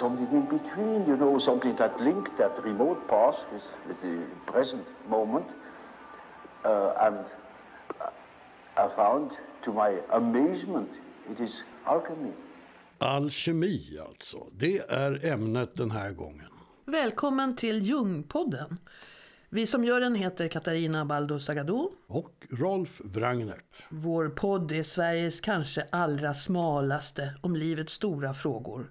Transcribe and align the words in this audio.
something 0.00 0.28
in 0.38 0.46
between, 0.58 1.06
you 1.06 1.16
know, 1.16 1.38
something 1.40 1.76
that 1.76 1.92
linked 2.00 2.36
that 2.38 2.52
remote 2.64 3.00
past 3.08 3.38
with, 3.52 3.66
with 3.88 4.00
the 4.02 4.16
present 4.52 4.86
moment. 5.08 5.46
Uh, 6.64 7.06
and 7.06 7.18
I 8.76 8.88
found, 8.96 9.30
to 9.64 9.72
my 9.72 9.90
amazement, 10.12 10.88
it 11.30 11.40
is 11.40 11.52
alchemy. 11.86 12.32
Alkemi 12.98 13.98
alltså, 14.08 14.46
det 14.52 14.78
är 14.78 15.26
ämnet 15.26 15.76
den 15.76 15.90
här 15.90 16.12
gången. 16.12 16.50
Välkommen 16.84 17.56
till 17.56 17.82
Jungpodden. 17.82 18.78
Vi 19.48 19.66
som 19.66 19.84
gör 19.84 20.00
den 20.00 20.14
heter 20.14 20.48
Katarina 20.48 21.04
Baldo 21.04 21.40
Sagado. 21.40 21.90
Och 22.06 22.46
Rolf 22.50 23.00
Wrangnert. 23.04 23.86
Vår 23.88 24.28
podd 24.28 24.72
är 24.72 24.82
Sveriges 24.82 25.40
kanske 25.40 25.86
allra 25.90 26.34
smalaste 26.34 27.34
om 27.40 27.56
livets 27.56 27.92
stora 27.92 28.34
frågor. 28.34 28.90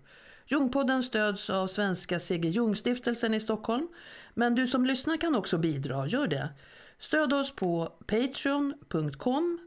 Jungpodden 0.51 1.03
stöds 1.03 1.49
av 1.49 1.67
Svenska 1.67 2.19
C.G. 2.19 2.49
Jungstiftelsen 2.49 3.33
i 3.33 3.39
Stockholm. 3.39 3.87
Men 4.33 4.55
du 4.55 4.67
som 4.67 4.85
lyssnar 4.85 5.17
kan 5.17 5.35
också 5.35 5.57
bidra, 5.57 6.07
gör 6.07 6.27
det. 6.27 6.49
Stöd 6.99 7.33
oss 7.33 7.55
på 7.55 7.93
patreon.com 8.07 9.59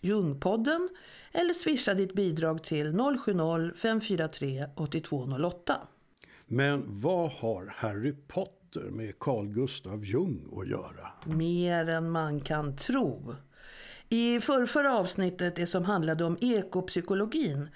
jungpodden 0.00 0.88
eller 1.32 1.54
swisha 1.54 1.94
ditt 1.94 2.14
bidrag 2.14 2.62
till 2.62 2.92
070-543 2.92 4.70
8208. 4.76 5.76
Men 6.46 6.84
vad 6.86 7.30
har 7.30 7.74
Harry 7.76 8.14
Potter 8.28 8.90
med 8.90 9.18
Carl 9.18 9.46
Gustav 9.46 10.04
Jung 10.04 10.48
att 10.56 10.68
göra? 10.68 11.12
Mer 11.24 11.88
än 11.88 12.10
man 12.10 12.40
kan 12.40 12.76
tro. 12.76 13.34
I 14.08 14.40
förrförra 14.40 14.98
avsnittet, 14.98 15.56
det 15.56 15.66
som 15.66 15.84
handlade 15.84 16.24
om 16.24 16.38
ekopsykologin, 16.40 17.68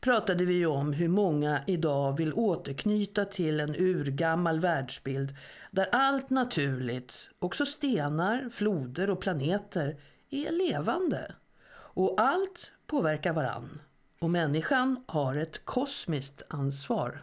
pratade 0.00 0.44
vi 0.44 0.66
om 0.66 0.92
hur 0.92 1.08
många 1.08 1.62
idag 1.66 2.16
vill 2.16 2.32
återknyta 2.32 3.24
till 3.24 3.60
en 3.60 3.74
urgammal 3.76 4.60
världsbild 4.60 5.34
där 5.70 5.88
allt 5.92 6.30
naturligt, 6.30 7.30
också 7.38 7.66
stenar, 7.66 8.50
floder 8.52 9.10
och 9.10 9.20
planeter, 9.20 10.00
är 10.30 10.52
levande. 10.52 11.34
Och 11.70 12.20
allt 12.20 12.72
påverkar 12.86 13.32
varann. 13.32 13.80
Och 14.20 14.30
människan 14.30 15.04
har 15.06 15.36
ett 15.36 15.64
kosmiskt 15.64 16.42
ansvar. 16.48 17.22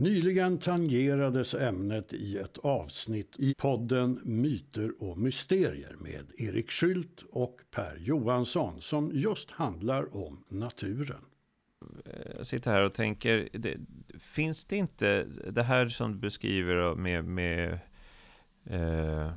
Nyligen 0.00 0.58
tangerades 0.58 1.54
ämnet 1.54 2.12
i 2.12 2.38
ett 2.38 2.58
avsnitt 2.58 3.32
i 3.36 3.54
podden 3.58 4.20
Myter 4.24 4.92
och 5.02 5.18
mysterier 5.18 5.96
med 5.98 6.26
Erik 6.36 6.70
Skylt 6.70 7.24
och 7.30 7.60
Per 7.70 7.96
Johansson 7.96 8.80
som 8.80 9.10
just 9.14 9.50
handlar 9.50 10.16
om 10.16 10.44
naturen. 10.48 11.24
Jag 12.36 12.46
sitter 12.46 12.70
här 12.70 12.84
och 12.84 12.94
tänker, 12.94 13.48
det, 13.52 13.76
finns 14.18 14.64
det 14.64 14.76
inte, 14.76 15.24
det 15.50 15.62
här 15.62 15.86
som 15.86 16.12
du 16.12 16.18
beskriver 16.18 16.94
med, 16.94 17.24
med, 17.24 17.78
eh, 18.64 19.32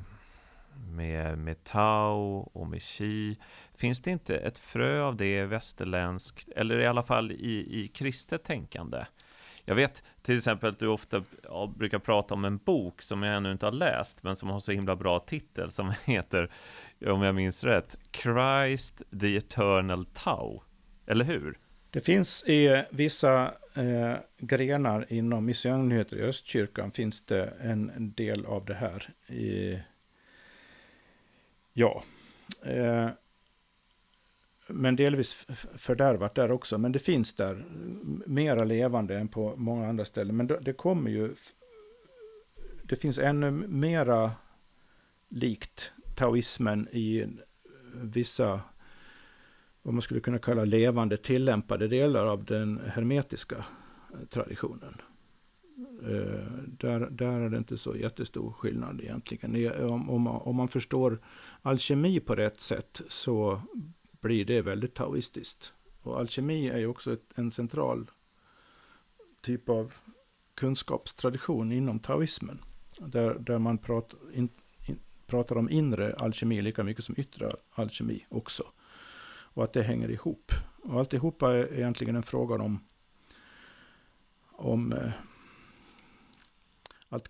med, 0.88 1.38
med 1.38 1.64
Tao 1.64 2.50
och 2.52 2.66
med 2.66 2.82
Qi, 2.82 3.36
finns 3.74 4.00
det 4.02 4.10
inte 4.10 4.36
ett 4.36 4.58
frö 4.58 5.02
av 5.02 5.16
det 5.16 5.44
västerländskt, 5.44 6.48
eller 6.56 6.78
i 6.78 6.86
alla 6.86 7.02
fall 7.02 7.32
i, 7.32 7.80
i 7.80 7.88
kristet 7.88 8.44
tänkande? 8.44 9.06
Jag 9.64 9.74
vet 9.74 10.02
till 10.22 10.36
exempel 10.36 10.70
att 10.70 10.78
du 10.78 10.86
ofta 10.86 11.24
ja, 11.42 11.72
brukar 11.76 11.98
prata 11.98 12.34
om 12.34 12.44
en 12.44 12.58
bok 12.58 13.02
som 13.02 13.22
jag 13.22 13.36
ännu 13.36 13.52
inte 13.52 13.66
har 13.66 13.72
läst, 13.72 14.22
men 14.22 14.36
som 14.36 14.48
har 14.48 14.60
så 14.60 14.72
himla 14.72 14.96
bra 14.96 15.20
titel, 15.20 15.70
som 15.70 15.92
heter, 16.04 16.50
om 17.06 17.22
jag 17.22 17.34
minns 17.34 17.64
rätt, 17.64 17.96
Christ 18.22 19.02
the 19.20 19.36
Eternal 19.36 20.06
Tao. 20.06 20.62
Eller 21.06 21.24
hur? 21.24 21.58
Det 21.92 22.00
finns 22.00 22.44
i 22.44 22.84
vissa 22.90 23.54
eh, 23.74 24.16
grenar 24.38 25.06
inom 25.08 25.44
missionärer 25.44 26.14
i 26.14 26.22
Östkyrkan 26.22 26.92
finns 26.92 27.22
det 27.22 27.52
en 27.60 28.12
del 28.16 28.46
av 28.46 28.64
det 28.64 28.74
här. 28.74 29.14
I, 29.26 29.78
ja. 31.72 32.04
Eh, 32.64 33.08
men 34.66 34.96
delvis 34.96 35.46
fördärvat 35.76 36.34
där 36.34 36.50
också. 36.50 36.78
Men 36.78 36.92
det 36.92 36.98
finns 36.98 37.34
där 37.34 37.64
mera 38.26 38.64
levande 38.64 39.18
än 39.18 39.28
på 39.28 39.56
många 39.56 39.88
andra 39.88 40.04
ställen. 40.04 40.36
Men 40.36 40.46
det 40.46 40.72
kommer 40.72 41.10
ju... 41.10 41.34
Det 42.82 42.96
finns 42.96 43.18
ännu 43.18 43.50
mera 43.50 44.32
likt 45.28 45.92
taoismen 46.16 46.88
i 46.88 47.26
vissa 47.94 48.60
vad 49.82 49.94
man 49.94 50.02
skulle 50.02 50.20
kunna 50.20 50.38
kalla 50.38 50.64
levande 50.64 51.16
tillämpade 51.16 51.88
delar 51.88 52.26
av 52.26 52.44
den 52.44 52.80
hermetiska 52.86 53.56
eh, 53.56 54.26
traditionen. 54.30 54.94
Eh, 56.02 56.52
där, 56.66 57.10
där 57.10 57.40
är 57.40 57.50
det 57.50 57.58
inte 57.58 57.78
så 57.78 57.96
jättestor 57.96 58.52
skillnad 58.52 59.00
egentligen. 59.00 59.72
Om, 59.90 60.10
om, 60.10 60.26
om 60.26 60.56
man 60.56 60.68
förstår 60.68 61.18
alkemi 61.62 62.20
på 62.20 62.34
rätt 62.34 62.60
sätt 62.60 63.00
så 63.08 63.62
blir 64.20 64.44
det 64.44 64.62
väldigt 64.62 64.94
taoistiskt. 64.94 65.72
Och 66.02 66.20
alkemi 66.20 66.68
är 66.68 66.78
ju 66.78 66.86
också 66.86 67.12
ett, 67.12 67.32
en 67.34 67.50
central 67.50 68.10
typ 69.40 69.68
av 69.68 69.92
kunskapstradition 70.54 71.72
inom 71.72 71.98
taoismen. 71.98 72.58
Där, 72.98 73.34
där 73.34 73.58
man 73.58 73.78
pratar, 73.78 74.18
in, 74.34 74.48
in, 74.88 74.98
pratar 75.26 75.58
om 75.58 75.70
inre 75.70 76.14
alkemi 76.14 76.62
lika 76.62 76.84
mycket 76.84 77.04
som 77.04 77.14
yttre 77.18 77.50
alkemi 77.70 78.26
också. 78.28 78.62
Och 79.54 79.64
att 79.64 79.72
det 79.72 79.82
hänger 79.82 80.10
ihop. 80.10 80.52
Och 80.82 80.98
alltihopa 80.98 81.52
är 81.52 81.74
egentligen 81.74 82.16
en 82.16 82.22
fråga 82.22 82.54
om, 82.54 82.80
om 84.52 84.92
eh, 84.92 85.12
att 87.08 87.28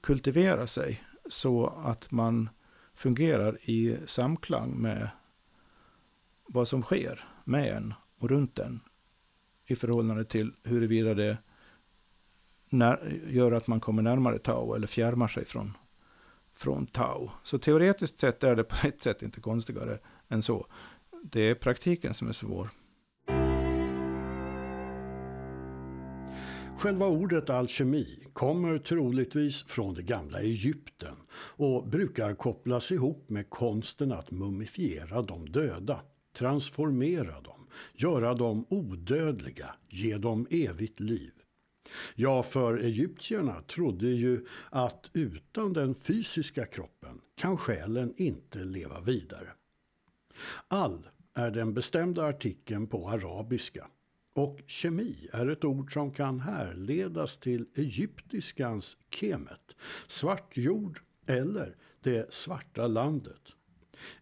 kultivera 0.00 0.66
sig 0.66 1.04
så 1.28 1.66
att 1.66 2.10
man 2.10 2.48
fungerar 2.94 3.58
i 3.62 3.98
samklang 4.06 4.70
med 4.70 5.10
vad 6.46 6.68
som 6.68 6.82
sker 6.82 7.24
med 7.44 7.76
en 7.76 7.94
och 8.18 8.30
runt 8.30 8.58
en 8.58 8.80
i 9.66 9.76
förhållande 9.76 10.24
till 10.24 10.52
huruvida 10.62 11.14
det 11.14 11.38
när, 12.68 13.20
gör 13.28 13.52
att 13.52 13.66
man 13.66 13.80
kommer 13.80 14.02
närmare 14.02 14.38
Tao 14.38 14.74
eller 14.74 14.86
fjärmar 14.86 15.28
sig 15.28 15.44
från, 15.44 15.76
från 16.52 16.86
Tao. 16.86 17.30
Så 17.42 17.58
teoretiskt 17.58 18.18
sett 18.18 18.44
är 18.44 18.56
det 18.56 18.64
på 18.64 18.86
ett 18.86 19.02
sätt 19.02 19.22
inte 19.22 19.40
konstigare 19.40 19.98
än 20.28 20.42
så. 20.42 20.66
Det 21.22 21.40
är 21.40 21.54
praktiken 21.54 22.14
som 22.14 22.28
är 22.28 22.32
svår. 22.32 22.70
Själva 26.78 27.06
ordet 27.06 27.50
alkemi 27.50 28.26
kommer 28.32 28.78
troligtvis 28.78 29.62
från 29.62 29.94
det 29.94 30.02
gamla 30.02 30.40
Egypten 30.40 31.16
och 31.32 31.88
brukar 31.88 32.34
kopplas 32.34 32.92
ihop 32.92 33.30
med 33.30 33.50
konsten 33.50 34.12
att 34.12 34.30
mumifiera 34.30 35.22
de 35.22 35.46
döda 35.46 36.00
transformera 36.32 37.40
dem, 37.40 37.66
göra 37.94 38.34
dem 38.34 38.66
odödliga, 38.68 39.74
ge 39.88 40.16
dem 40.16 40.46
evigt 40.50 41.00
liv. 41.00 41.32
Ja, 42.14 42.42
för 42.42 42.78
egyptierna 42.78 43.62
trodde 43.62 44.08
ju 44.08 44.46
att 44.70 45.10
utan 45.12 45.72
den 45.72 45.94
fysiska 45.94 46.66
kroppen 46.66 47.20
kan 47.36 47.56
själen 47.56 48.14
inte 48.16 48.58
leva 48.58 49.00
vidare. 49.00 49.48
All 50.68 51.08
är 51.34 51.50
den 51.50 51.74
bestämda 51.74 52.24
artikeln 52.24 52.86
på 52.86 53.08
arabiska 53.08 53.86
och 54.34 54.60
kemi 54.66 55.28
är 55.32 55.46
ett 55.46 55.64
ord 55.64 55.92
som 55.92 56.10
kan 56.10 56.40
härledas 56.40 57.36
till 57.36 57.66
egyptiskans 57.74 58.96
kemet, 59.10 59.76
svart 60.06 60.56
jord 60.56 61.00
eller 61.26 61.76
det 62.02 62.34
svarta 62.34 62.86
landet. 62.86 63.42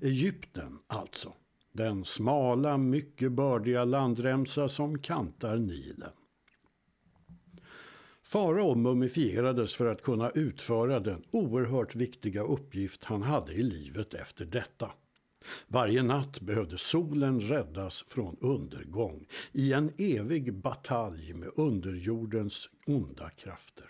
Egypten 0.00 0.78
alltså. 0.86 1.32
Den 1.72 2.04
smala, 2.04 2.78
mycket 2.78 3.32
bördiga 3.32 3.84
landremsa 3.84 4.68
som 4.68 4.98
kantar 4.98 5.56
Nilen. 5.56 6.12
Farao 8.22 8.74
mumifierades 8.74 9.74
för 9.74 9.86
att 9.86 10.02
kunna 10.02 10.30
utföra 10.30 11.00
den 11.00 11.24
oerhört 11.30 11.94
viktiga 11.94 12.42
uppgift 12.42 13.04
han 13.04 13.22
hade 13.22 13.52
i 13.52 13.62
livet 13.62 14.14
efter 14.14 14.44
detta. 14.44 14.92
Varje 15.66 16.02
natt 16.02 16.40
behövde 16.40 16.78
solen 16.78 17.40
räddas 17.40 18.04
från 18.08 18.36
undergång 18.40 19.26
i 19.52 19.72
en 19.72 19.92
evig 19.98 20.54
batalj 20.54 21.32
med 21.32 21.50
underjordens 21.56 22.68
onda 22.86 23.30
krafter. 23.30 23.86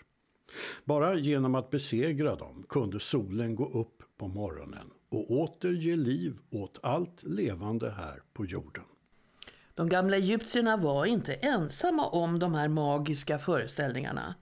Bara 0.85 1.15
genom 1.15 1.55
att 1.55 1.69
besegra 1.69 2.35
dem 2.35 2.65
kunde 2.69 2.99
solen 2.99 3.55
gå 3.55 3.69
upp 3.69 4.03
på 4.17 4.27
morgonen 4.27 4.91
och 5.09 5.31
åter 5.31 5.71
ge 5.71 5.95
liv 5.95 6.37
åt 6.49 6.79
allt 6.83 7.23
levande 7.23 7.91
här 7.91 8.21
på 8.33 8.45
jorden. 8.45 8.83
De 9.73 9.89
gamla 9.89 10.17
egyptierna 10.17 10.77
var 10.77 11.05
inte 11.05 11.33
ensamma 11.33 12.07
om 12.07 12.39
de 12.39 12.53
här 12.53 12.67
magiska 12.67 13.39
föreställningarna. 13.39 14.35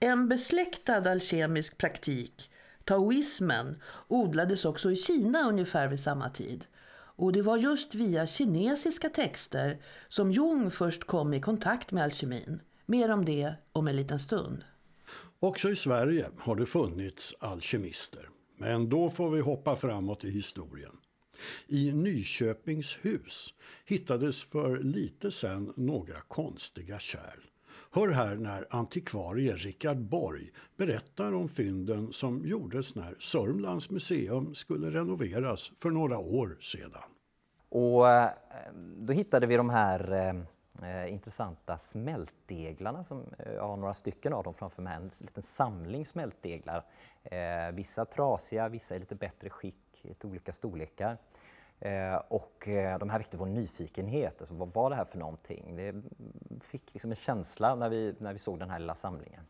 En 0.00 0.28
besläktad 0.28 1.10
alkemisk 1.10 1.78
praktik, 1.78 2.50
taoismen, 2.84 3.82
odlades 4.08 4.64
också 4.64 4.90
i 4.90 4.96
Kina 4.96 5.48
ungefär 5.48 5.88
vid 5.88 6.00
samma 6.00 6.30
tid. 6.30 6.64
Och 7.16 7.32
det 7.32 7.42
var 7.42 7.56
just 7.56 7.94
via 7.94 8.26
kinesiska 8.26 9.08
texter 9.08 9.78
som 10.08 10.32
Jung 10.32 10.70
först 10.70 11.04
kom 11.04 11.34
i 11.34 11.40
kontakt 11.40 11.92
med 11.92 12.04
alkemin. 12.04 12.60
Mer 12.86 13.10
om 13.10 13.24
det 13.24 13.54
om 13.72 13.88
en 13.88 13.96
liten 13.96 14.18
stund. 14.18 14.64
Också 15.38 15.70
i 15.70 15.76
Sverige 15.76 16.26
har 16.38 16.56
det 16.56 16.66
funnits 16.66 17.34
alkemister. 17.40 18.28
Men 18.58 18.88
då 18.88 19.10
får 19.10 19.30
vi 19.30 19.40
hoppa 19.40 19.76
framåt 19.76 20.24
i 20.24 20.30
historien. 20.30 20.96
I 21.66 21.92
Nyköpings 21.92 22.98
hus 23.02 23.54
hittades 23.84 24.44
för 24.44 24.78
lite 24.78 25.30
sedan 25.30 25.72
några 25.76 26.20
konstiga 26.20 26.98
kärl. 26.98 27.40
Hör 27.94 28.08
här 28.08 28.36
när 28.36 28.66
antikvarie 28.70 29.52
Richard 29.52 29.96
Borg 29.96 30.52
berättar 30.76 31.34
om 31.34 31.48
fynden 31.48 32.12
som 32.12 32.46
gjordes 32.46 32.94
när 32.94 33.14
Sörmlands 33.20 33.90
museum 33.90 34.54
skulle 34.54 34.90
renoveras 34.90 35.72
för 35.76 35.90
några 35.90 36.18
år 36.18 36.58
sedan. 36.60 37.02
Och 37.68 38.10
eh, 38.10 38.30
då 38.96 39.12
hittade 39.12 39.46
vi 39.46 39.56
de 39.56 39.70
här 39.70 40.12
eh, 40.12 40.34
eh 40.88 41.12
intressanta 41.12 41.78
smältdeglarna 41.78 43.04
som 43.04 43.22
jag 43.54 43.68
har 43.68 43.76
några 43.76 43.94
stycken 43.94 44.32
av 44.32 44.44
dem 44.44 44.54
framför 44.54 44.82
mig. 44.82 44.96
En 44.96 45.10
liten 45.20 45.42
samling 45.42 46.06
smältdeglar. 46.06 46.84
Eh, 47.22 47.74
vissa 47.74 48.04
trasiga, 48.04 48.68
vissa 48.68 48.96
i 48.96 48.98
lite 48.98 49.14
bättre 49.14 49.50
skick, 49.50 50.04
i 50.04 50.26
olika 50.26 50.52
storlekar. 50.52 51.18
Eh, 51.84 52.16
och 52.28 52.68
eh, 52.68 52.98
de 52.98 53.10
här 53.10 53.18
väckte 53.18 53.36
vår 53.36 53.46
nyfikenhet. 53.46 54.40
Alltså, 54.40 54.54
vad 54.54 54.72
var 54.72 54.90
det 54.90 54.96
här 54.96 55.04
för 55.04 55.18
någonting? 55.18 55.76
Det 55.76 55.94
fick 56.60 56.94
liksom 56.94 57.10
en 57.10 57.16
känsla 57.16 57.74
när 57.74 57.88
vi, 57.88 58.14
när 58.18 58.32
vi 58.32 58.38
såg 58.38 58.58
den 58.58 58.70
här 58.70 58.78
lilla 58.78 58.94
samlingen. 58.94 59.40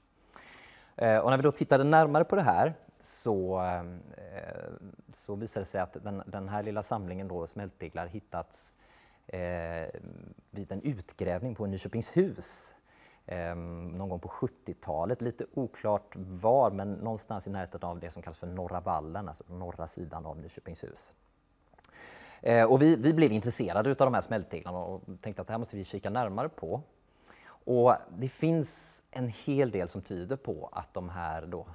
Eh, 0.96 1.18
och 1.18 1.30
när 1.30 1.36
vi 1.36 1.42
då 1.42 1.52
tittade 1.52 1.84
närmare 1.84 2.24
på 2.24 2.36
det 2.36 2.42
här 2.42 2.74
så, 3.00 3.62
eh, 3.62 3.82
så 5.12 5.34
visade 5.34 5.60
det 5.60 5.68
sig 5.68 5.80
att 5.80 5.96
den, 6.02 6.22
den 6.26 6.48
här 6.48 6.62
lilla 6.62 6.82
samlingen 6.82 7.28
då, 7.28 7.46
smältdeglar 7.46 8.06
hittats 8.06 8.76
eh, 9.26 10.00
vid 10.50 10.72
en 10.72 10.82
utgrävning 10.82 11.54
på 11.54 11.66
Nyköpingshus 11.66 12.76
eh, 13.26 13.54
någon 13.54 14.08
gång 14.08 14.20
på 14.20 14.28
70-talet. 14.28 15.20
Lite 15.20 15.46
oklart 15.54 16.16
var, 16.16 16.70
men 16.70 16.92
någonstans 16.92 17.46
i 17.46 17.50
närheten 17.50 17.82
av 17.82 18.00
det 18.00 18.10
som 18.10 18.22
kallas 18.22 18.38
för 18.38 18.46
Norra 18.46 18.80
vallen, 18.80 19.28
alltså 19.28 19.44
norra 19.48 19.86
sidan 19.86 20.26
av 20.26 20.38
Nyköpingshus. 20.38 21.14
Eh, 22.46 22.64
och 22.64 22.82
vi, 22.82 22.96
vi 22.96 23.12
blev 23.12 23.32
intresserade 23.32 23.90
av 23.90 23.96
de 23.96 24.14
här 24.14 24.20
smältdeglarna 24.20 24.78
och 24.78 25.02
tänkte 25.20 25.42
att 25.42 25.48
det 25.48 25.52
här 25.52 25.58
måste 25.58 25.76
vi 25.76 25.84
kika 25.84 26.10
närmare 26.10 26.48
på. 26.48 26.82
Och 27.46 27.94
det 28.18 28.28
finns 28.28 29.02
en 29.10 29.28
hel 29.28 29.70
del 29.70 29.88
som 29.88 30.02
tyder 30.02 30.36
på 30.36 30.68
att 30.72 30.94
de 30.94 31.08
här 31.08 31.46
då, 31.46 31.66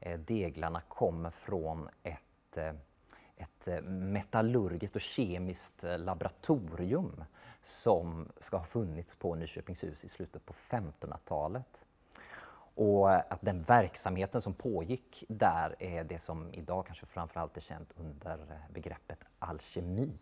eh, 0.00 0.18
deglarna 0.18 0.80
kommer 0.88 1.30
från 1.30 1.88
ett, 2.02 2.56
eh, 2.56 2.72
ett 3.36 3.68
eh, 3.68 3.82
metallurgiskt 3.82 4.96
och 4.96 5.02
kemiskt 5.02 5.84
eh, 5.84 5.98
laboratorium 5.98 7.24
som 7.62 8.28
ska 8.40 8.56
ha 8.56 8.64
funnits 8.64 9.16
på 9.16 9.34
Nyköpingshus 9.34 10.04
i 10.04 10.08
slutet 10.08 10.46
på 10.46 10.52
1500-talet. 10.52 11.84
Och 12.74 13.14
att 13.14 13.40
den 13.40 13.62
verksamheten 13.62 14.42
som 14.42 14.54
pågick 14.54 15.24
där 15.28 15.76
är 15.78 16.04
det 16.04 16.18
som 16.18 16.54
idag 16.54 16.86
kanske 16.86 17.06
framförallt 17.06 17.56
är 17.56 17.60
känt 17.60 17.92
under 17.96 18.38
begreppet 18.72 19.18
alkemi. 19.38 20.18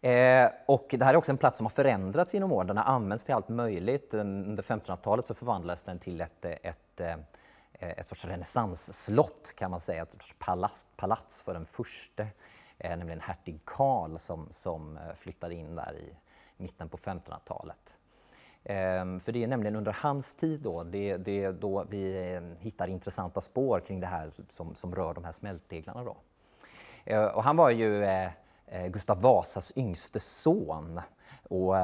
Eh, 0.00 0.50
och 0.66 0.86
det 0.90 1.04
här 1.04 1.14
är 1.14 1.16
också 1.16 1.32
en 1.32 1.38
plats 1.38 1.56
som 1.56 1.66
har 1.66 1.70
förändrats 1.70 2.34
genom 2.34 2.52
åren. 2.52 2.66
Den 2.66 2.76
har 2.76 2.84
använts 2.84 3.24
till 3.24 3.34
allt 3.34 3.48
möjligt. 3.48 4.14
Under 4.14 4.62
1500-talet 4.62 5.26
så 5.26 5.34
förvandlades 5.34 5.82
den 5.82 5.98
till 5.98 6.20
ett, 6.20 6.44
ett, 6.44 7.00
eh, 7.00 7.16
ett 7.80 8.08
sorts 8.08 8.24
renässansslott 8.24 9.54
kan 9.56 9.70
man 9.70 9.80
säga, 9.80 10.02
ett 10.02 10.12
sorts 10.12 10.34
palats, 10.38 10.86
palats 10.96 11.42
för 11.42 11.54
den 11.54 11.64
förste, 11.64 12.26
eh, 12.78 12.96
nämligen 12.96 13.20
hertig 13.20 13.60
Karl 13.64 14.16
som, 14.16 14.48
som 14.50 14.96
eh, 14.96 15.14
flyttade 15.14 15.54
in 15.54 15.74
där 15.74 15.96
i 15.96 16.16
mitten 16.56 16.88
på 16.88 16.96
1500-talet. 16.96 17.98
Ehm, 18.70 19.20
för 19.20 19.32
det 19.32 19.44
är 19.44 19.46
nämligen 19.46 19.76
under 19.76 19.92
hans 19.92 20.34
tid 20.34 20.60
då, 20.60 20.84
det, 20.84 21.16
det 21.16 21.44
är 21.44 21.52
då 21.52 21.84
vi 21.90 22.32
ehm, 22.34 22.56
hittar 22.58 22.88
intressanta 22.88 23.40
spår 23.40 23.80
kring 23.80 24.00
det 24.00 24.06
här 24.06 24.30
som, 24.48 24.74
som 24.74 24.94
rör 24.94 25.14
de 25.14 25.24
här 25.24 25.32
smältdeglarna. 25.32 26.04
Då. 26.04 26.16
Eh, 27.04 27.24
och 27.24 27.44
han 27.44 27.56
var 27.56 27.70
ju 27.70 28.04
eh, 28.04 28.30
eh, 28.66 28.86
Gustav 28.86 29.20
Vasas 29.20 29.72
yngste 29.76 30.20
son 30.20 31.00
och 31.48 31.74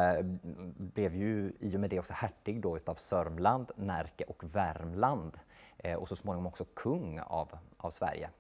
blev 0.77 1.15
ju 1.15 1.53
i 1.61 1.77
och 1.77 1.81
med 1.81 1.91
det 1.91 1.99
också 1.99 2.15
hertig 2.15 2.61
då 2.61 2.77
utav 2.77 2.95
Sörmland, 2.95 3.71
Närke 3.77 4.25
och 4.25 4.45
Värmland 4.45 5.39
och 5.99 6.09
så 6.09 6.17
småningom 6.17 6.47
också 6.47 6.65
kung 6.65 7.21
av, 7.21 7.59
av 7.77 7.91
Sverige. 7.91 8.31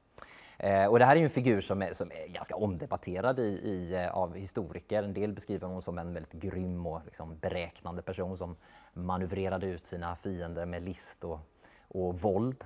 Eh, 0.58 0.86
och 0.86 0.98
det 0.98 1.04
här 1.04 1.16
är 1.16 1.22
en 1.22 1.30
figur 1.30 1.60
som 1.60 1.82
är, 1.82 1.92
som 1.92 2.10
är 2.10 2.28
ganska 2.28 2.56
omdebatterad 2.56 3.38
i, 3.38 3.42
i, 3.42 3.94
eh, 3.94 4.16
av 4.16 4.34
historiker. 4.34 5.02
En 5.02 5.14
del 5.14 5.32
beskriver 5.32 5.66
honom 5.66 5.82
som 5.82 5.98
en 5.98 6.14
väldigt 6.14 6.32
grym 6.32 6.86
och 6.86 7.00
liksom 7.04 7.38
beräknande 7.38 8.02
person 8.02 8.36
som 8.36 8.56
manövrerade 8.92 9.66
ut 9.66 9.86
sina 9.86 10.16
fiender 10.16 10.66
med 10.66 10.82
list 10.82 11.24
och, 11.24 11.40
och 11.88 12.20
våld. 12.20 12.64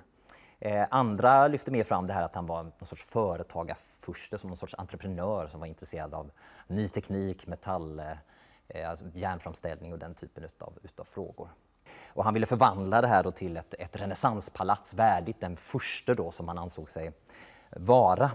Eh, 0.60 0.86
andra 0.90 1.48
lyfter 1.48 1.72
mer 1.72 1.84
fram 1.84 2.06
det 2.06 2.12
här 2.12 2.22
att 2.22 2.34
han 2.34 2.46
var 2.46 2.62
någon 2.62 2.86
sorts 2.86 3.04
företagarfurste, 3.04 4.38
som 4.38 4.48
någon 4.48 4.56
sorts 4.56 4.74
entreprenör 4.78 5.46
som 5.46 5.60
var 5.60 5.66
intresserad 5.66 6.14
av 6.14 6.30
ny 6.66 6.88
teknik, 6.88 7.46
metall, 7.46 7.98
eh, 7.98 8.12
eh, 8.68 8.90
alltså 8.90 9.04
järnframställning 9.14 9.92
och 9.92 9.98
den 9.98 10.14
typen 10.14 10.44
utav, 10.44 10.78
utav 10.82 11.04
frågor. 11.04 11.48
Och 12.06 12.24
han 12.24 12.34
ville 12.34 12.46
förvandla 12.46 13.00
det 13.00 13.08
här 13.08 13.22
då 13.22 13.30
till 13.30 13.56
ett, 13.56 13.74
ett 13.78 13.96
renässanspalats 13.96 14.94
värdigt 14.94 15.40
den 15.40 15.56
första 15.56 16.14
då 16.14 16.30
som 16.30 16.48
han 16.48 16.58
ansåg 16.58 16.90
sig 16.90 17.12
vara. 17.70 18.30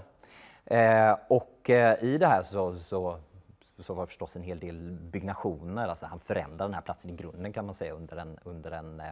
Eh, 0.66 1.18
och 1.28 1.70
eh, 1.70 2.04
i 2.04 2.18
det 2.18 2.28
här 2.28 2.42
så, 2.42 2.76
så, 2.76 3.20
så 3.80 3.94
var 3.94 4.04
det 4.04 4.08
förstås 4.08 4.36
en 4.36 4.44
hel 4.44 4.60
del 4.60 4.92
byggnationer. 4.92 5.88
Alltså 5.88 6.06
han 6.06 6.20
förändrade 6.20 6.64
den 6.64 6.74
här 6.74 6.82
platsen 6.82 7.12
i 7.12 7.16
grunden 7.16 7.54
kan 7.54 7.66
man 7.66 7.76
säga 7.76 7.94
under 7.94 8.18
en, 8.18 8.40
under 8.44 8.72
en, 8.72 9.00
eh, 9.00 9.12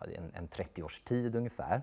en, 0.00 0.32
en 0.34 0.48
30 0.48 0.82
års 0.82 1.00
tid 1.00 1.36
ungefär. 1.36 1.82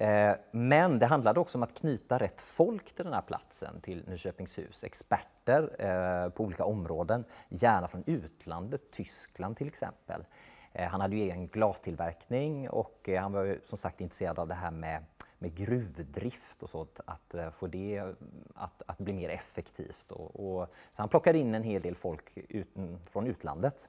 Eh, 0.00 0.32
men 0.50 0.98
det 0.98 1.06
handlade 1.06 1.40
också 1.40 1.58
om 1.58 1.62
att 1.62 1.74
knyta 1.74 2.18
rätt 2.18 2.40
folk 2.40 2.94
till 2.94 3.04
den 3.04 3.14
här 3.14 3.22
platsen, 3.22 3.80
till 3.80 4.04
Nyköpingshus. 4.08 4.84
Experter 4.84 5.70
eh, 5.78 6.30
på 6.30 6.44
olika 6.44 6.64
områden, 6.64 7.24
gärna 7.48 7.86
från 7.86 8.04
utlandet, 8.06 8.90
Tyskland 8.90 9.56
till 9.56 9.66
exempel. 9.66 10.24
Eh, 10.72 10.88
han 10.88 11.00
hade 11.00 11.16
ju 11.16 11.22
egen 11.22 11.48
glastillverkning 11.48 12.70
och 12.70 13.08
eh, 13.08 13.22
han 13.22 13.32
var 13.32 13.44
ju 13.44 13.60
som 13.64 13.78
sagt 13.78 14.00
intresserad 14.00 14.38
av 14.38 14.48
det 14.48 14.54
här 14.54 14.70
med 14.70 15.04
med 15.38 15.54
gruvdrift 15.54 16.62
och 16.62 16.70
så, 16.70 16.82
att 16.82 17.34
att 17.34 17.54
få 17.54 17.66
det 17.66 18.14
att, 18.54 18.82
att, 18.86 18.98
bli 18.98 19.12
mer 19.12 19.28
effektivt. 19.28 20.12
Och, 20.12 20.60
och, 20.60 20.68
så 20.92 21.02
han 21.02 21.08
plockade 21.08 21.38
in 21.38 21.54
en 21.54 21.62
hel 21.62 21.82
del 21.82 21.94
folk 21.94 22.22
ut, 22.34 22.76
mm, 22.76 22.98
från 23.04 23.26
utlandet. 23.26 23.88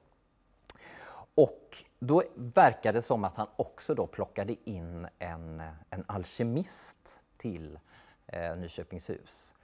Och 1.34 1.76
då 1.98 2.22
verkar 2.34 2.92
det 2.92 3.02
som 3.02 3.24
att 3.24 3.36
han 3.36 3.46
också 3.56 3.94
då 3.94 4.06
plockade 4.06 4.56
in 4.64 5.06
en, 5.18 5.62
en 5.90 6.04
alkemist 6.06 7.22
till 7.36 7.78
eh, 8.26 8.56
Nyköpingshus. 8.56 9.54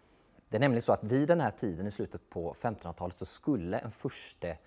Det 0.49 0.57
är 0.57 0.61
nämligen 0.61 0.83
så 0.83 0.93
att 0.93 1.05
vid 1.05 1.28
den 1.28 1.40
här 1.40 1.50
tiden 1.50 1.87
i 1.87 1.90
slutet 1.90 2.31
på 2.31 2.55
1500-talet 2.55 3.19
så 3.19 3.26
skulle 3.26 3.78
en 3.78 3.90
furste, 3.90 4.59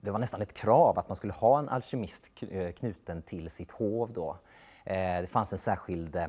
det 0.00 0.10
var 0.10 0.18
nästan 0.18 0.42
ett 0.42 0.52
krav 0.52 0.98
att 0.98 1.08
man 1.08 1.16
skulle 1.16 1.32
ha 1.32 1.58
en 1.58 1.68
alkemist 1.68 2.30
eh, 2.50 2.72
knuten 2.72 3.22
till 3.22 3.50
sitt 3.50 3.70
hov 3.70 4.12
då. 4.12 4.38
Eh, 4.84 5.20
det 5.20 5.30
fanns 5.30 5.52
en 5.52 5.58
särskild 5.58 6.16
eh, 6.16 6.26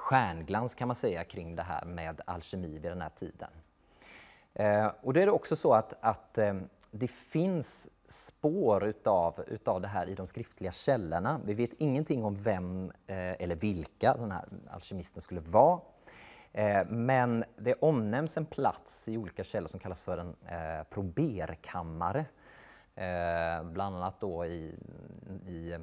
stjärnglans 0.00 0.74
kan 0.74 0.88
man 0.88 0.96
säga 0.96 1.24
kring 1.24 1.56
det 1.56 1.62
här 1.62 1.84
med 1.84 2.20
alkemi 2.26 2.68
vid 2.68 2.90
den 2.90 3.00
här 3.00 3.10
tiden. 3.10 3.50
Eh, 4.54 4.86
och 5.00 5.14
då 5.14 5.20
är 5.20 5.26
det 5.26 5.32
också 5.32 5.56
så 5.56 5.74
att, 5.74 5.94
att 6.00 6.38
eh, 6.38 6.54
det 6.90 7.08
finns 7.08 7.88
spår 8.08 8.84
utav, 8.84 9.44
utav 9.46 9.80
det 9.80 9.88
här 9.88 10.06
i 10.06 10.14
de 10.14 10.26
skriftliga 10.26 10.72
källorna. 10.72 11.40
Vi 11.44 11.54
vet 11.54 11.72
ingenting 11.72 12.24
om 12.24 12.34
vem 12.34 12.92
eh, 13.06 13.42
eller 13.42 13.54
vilka 13.54 14.14
den 14.14 14.32
här 14.32 14.44
alkemisten 14.70 15.22
skulle 15.22 15.40
vara. 15.40 15.80
Eh, 16.52 16.86
men 16.88 17.44
det 17.56 17.74
omnämns 17.74 18.36
en 18.36 18.46
plats 18.46 19.08
i 19.08 19.16
olika 19.16 19.44
källor 19.44 19.68
som 19.68 19.80
kallas 19.80 20.04
för 20.04 20.18
en 20.18 20.36
eh, 20.46 20.84
proberkammare. 20.90 22.24
Eh, 22.94 23.64
bland 23.64 23.96
annat 23.96 24.20
då 24.20 24.46
i, 24.46 24.74
i 25.46 25.78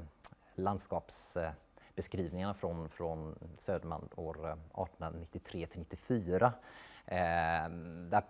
landskaps 0.55 1.37
eh, 1.37 1.51
beskrivningarna 1.97 2.53
från, 2.53 2.89
från 2.89 3.35
Söderman 3.57 4.09
år 4.15 4.45
eh, 4.45 4.51
1893 4.51 5.67
till 5.67 5.79
94. 5.79 6.53
Ehm, 7.05 8.13
eh, 8.13 8.21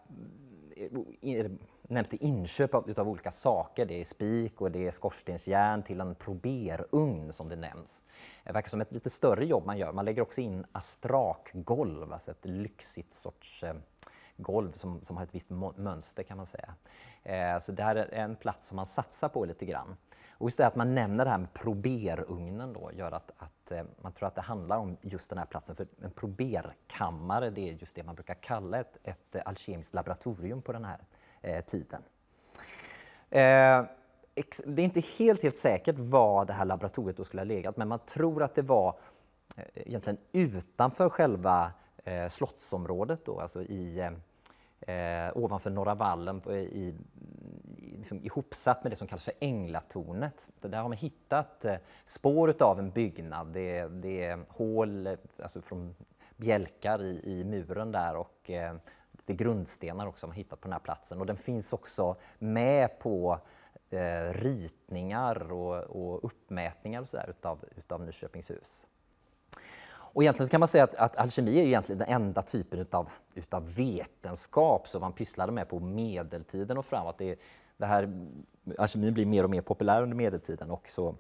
där 1.10 1.58
nämns 1.82 2.10
det 2.10 2.24
inköp 2.24 2.74
av, 2.74 2.90
utav 2.90 3.10
olika 3.10 3.32
saker. 3.32 3.86
Det 3.86 4.02
är 4.02 4.06
spik 4.06 4.62
och 4.62 4.72
det 4.72 4.88
är 4.88 4.92
skorstensjärn 4.92 5.84
till 5.84 6.02
en 6.02 6.16
proberugn 6.16 7.34
som 7.34 7.50
det 7.50 7.56
nämns. 7.56 8.04
Det 8.44 8.52
verkar 8.52 8.70
som 8.70 8.82
ett 8.82 8.92
lite 8.92 9.10
större 9.10 9.46
jobb 9.46 9.66
man 9.66 9.78
gör. 9.78 9.92
Man 9.92 10.06
lägger 10.06 10.22
också 10.22 10.42
in 10.42 10.66
astrakgolv, 10.72 12.14
alltså 12.14 12.32
ett 12.32 12.46
lyxigt 12.46 13.14
sorts 13.14 13.64
eh, 13.64 13.76
golv 14.38 14.72
som, 14.72 15.04
som 15.04 15.18
har 15.18 15.24
ett 15.24 15.36
visst 15.36 15.50
mönster 15.76 16.24
kan 16.24 16.38
man 16.38 16.46
säga. 16.46 16.76
Eh, 17.24 17.60
så 17.60 17.72
det 17.72 17.84
här 17.84 17.96
är 17.96 18.24
en 18.24 18.36
plats 18.36 18.68
som 18.68 18.76
man 18.76 18.86
satsar 18.86 19.30
på 19.30 19.46
lite 19.46 19.66
grann. 19.66 19.98
Och 20.40 20.46
just 20.46 20.58
det 20.58 20.68
att 20.68 20.76
man 20.76 20.96
nämner 20.96 21.26
det 21.26 21.32
här 21.32 21.38
med 21.38 21.54
proberugnen 21.54 22.74
då 22.74 22.92
gör 22.94 23.12
att, 23.12 23.32
att 23.38 23.72
eh, 23.72 23.84
man 24.02 24.12
tror 24.12 24.28
att 24.28 24.36
det 24.36 24.42
handlar 24.42 24.78
om 24.78 24.98
just 25.02 25.30
den 25.30 25.40
här 25.40 25.46
platsen. 25.46 25.76
För 25.76 25.88
en 26.02 26.12
proberkammare, 26.12 27.50
det 27.50 27.70
är 27.70 27.74
just 27.74 27.96
det 27.96 28.04
man 28.04 28.16
brukar 28.16 28.34
kalla 28.34 28.80
ett, 28.80 28.98
ett 29.04 29.36
eh, 29.36 29.42
alkemiskt 29.46 29.94
laboratorium 29.94 30.62
på 30.62 30.72
den 30.72 30.86
här 30.86 31.00
eh, 31.42 31.66
tiden. 31.66 32.02
Eh, 33.30 33.86
det 34.66 34.82
är 34.82 34.86
inte 34.86 35.04
helt, 35.18 35.44
helt 35.44 35.58
säkert 35.58 36.00
var 36.00 36.46
det 36.46 36.54
här 36.54 36.66
laboratoriet 36.66 37.18
då 37.18 37.24
skulle 37.24 37.42
ha 37.42 37.46
legat, 37.46 37.78
men 37.78 37.88
man 37.88 38.00
tror 38.00 38.44
att 38.44 38.56
det 38.56 38.62
var 38.62 39.00
eh, 39.58 39.64
egentligen 39.76 40.18
utanför 40.32 41.10
själva 41.10 41.72
eh, 42.04 42.28
slottsområdet 42.30 43.26
då, 43.26 43.40
alltså 43.40 43.64
i, 43.64 44.00
eh, 44.00 44.96
eh 44.96 45.38
ovanför 45.38 45.70
Norra 45.70 45.96
vallen 45.96 46.42
i, 46.52 46.96
liksom 47.98 48.24
ihopsatt 48.24 48.84
med 48.84 48.92
det 48.92 48.96
som 48.96 49.08
kallas 49.08 49.24
för 49.24 49.34
Änglatornet. 49.40 50.50
Där 50.62 50.78
har 50.78 50.90
man 50.90 50.98
hittat 50.98 51.66
eh, 51.66 51.76
spår 52.06 52.54
av 52.60 52.80
en 52.80 52.92
byggnad. 52.92 53.48
Det, 53.48 53.88
det 53.88 54.26
är 54.26 54.46
hål 54.50 55.18
alltså 55.44 55.62
från 55.62 55.96
bjälkar 56.38 57.04
i, 57.04 57.22
i 57.24 57.44
muren 57.44 57.92
där 57.92 58.16
och 58.16 58.50
eh, 58.50 58.76
lite 59.12 59.34
grundstenar 59.34 60.08
också 60.08 60.26
har 60.26 60.30
man 60.30 60.38
hittat 60.38 60.62
på 60.62 60.68
den 60.68 60.74
här 60.74 60.80
platsen. 60.80 61.20
Och 61.20 61.26
den 61.26 61.36
finns 61.36 61.74
också 61.74 62.16
med 62.40 63.00
på 63.00 63.40
eh, 63.90 64.34
ritningar 64.34 65.52
och, 65.52 65.76
och, 65.76 66.26
uppmätningar 66.26 67.02
och 67.02 67.10
så 67.10 67.18
där 67.18 67.30
utav, 67.30 67.66
utav 67.76 68.02
Nyköpingshus. 68.02 68.88
Och 70.18 70.24
egentligen 70.24 70.50
kan 70.50 70.60
man 70.60 70.68
säga 70.68 70.84
att, 70.84 70.96
att 70.96 71.18
alkemi 71.18 71.60
är 71.60 71.64
egentligen 71.64 72.00
den 72.00 72.08
enda 72.10 72.42
typen 72.42 72.80
utav, 72.80 73.10
utav 73.36 73.76
vetenskap 73.76 74.88
som 74.88 75.02
man 75.02 75.14
pysslade 75.14 75.52
med 75.52 75.70
på 75.70 75.80
medeltiden 75.80 76.78
och 76.78 76.86
framåt. 76.86 77.18
Det, 77.18 77.40
det 77.78 77.86
här, 77.86 78.28
alkemin 78.78 79.14
blir 79.14 79.26
mer 79.26 79.44
och 79.44 79.50
mer 79.50 79.62
populär 79.62 80.02
under 80.02 80.16
medeltiden 80.16 80.72
och 80.72 80.90
så 80.90 81.16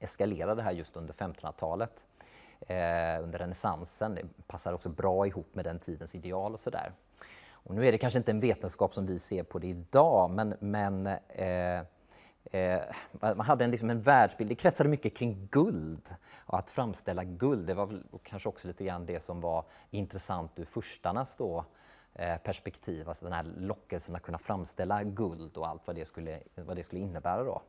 eskalerar 0.00 0.56
det 0.56 0.62
här 0.62 0.72
just 0.72 0.96
under 0.96 1.14
1500-talet. 1.14 2.06
Eh, 2.60 3.22
under 3.22 3.38
renässansen. 3.38 4.14
Det 4.14 4.22
passar 4.46 4.72
också 4.72 4.88
bra 4.88 5.26
ihop 5.26 5.54
med 5.54 5.64
den 5.64 5.78
tidens 5.78 6.14
ideal 6.14 6.52
och 6.52 6.60
sådär. 6.60 6.92
Och 7.52 7.74
nu 7.74 7.86
är 7.88 7.92
det 7.92 7.98
kanske 7.98 8.18
inte 8.18 8.30
en 8.30 8.40
vetenskap 8.40 8.94
som 8.94 9.06
vi 9.06 9.18
ser 9.18 9.42
på 9.42 9.58
det 9.58 9.68
idag, 9.68 10.30
men, 10.30 10.54
men 10.60 11.06
eh, 11.28 11.80
Eh, 12.44 12.80
man 13.20 13.40
hade 13.40 13.64
en, 13.64 13.70
liksom 13.70 13.90
en 13.90 14.02
världsbild, 14.02 14.50
det 14.50 14.54
kretsade 14.54 14.90
mycket 14.90 15.16
kring 15.16 15.48
guld 15.50 16.14
och 16.46 16.58
att 16.58 16.70
framställa 16.70 17.24
guld. 17.24 17.66
Det 17.66 17.74
var 17.74 17.86
väl 17.86 18.02
kanske 18.22 18.48
också 18.48 18.68
lite 18.68 18.84
grann 18.84 19.06
det 19.06 19.20
som 19.20 19.40
var 19.40 19.64
intressant 19.90 20.58
ur 20.58 20.64
furstarnas 20.64 21.36
då, 21.36 21.64
eh, 22.14 22.36
perspektiv, 22.36 23.08
alltså 23.08 23.24
den 23.24 23.32
här 23.32 23.46
lockelsen 23.56 24.16
att 24.16 24.22
kunna 24.22 24.38
framställa 24.38 25.04
guld 25.04 25.56
och 25.56 25.68
allt 25.68 25.86
vad 25.86 25.96
det 25.96 26.04
skulle, 26.04 26.40
vad 26.54 26.76
det 26.76 26.82
skulle 26.82 27.00
innebära. 27.00 27.44
Då. 27.44 27.62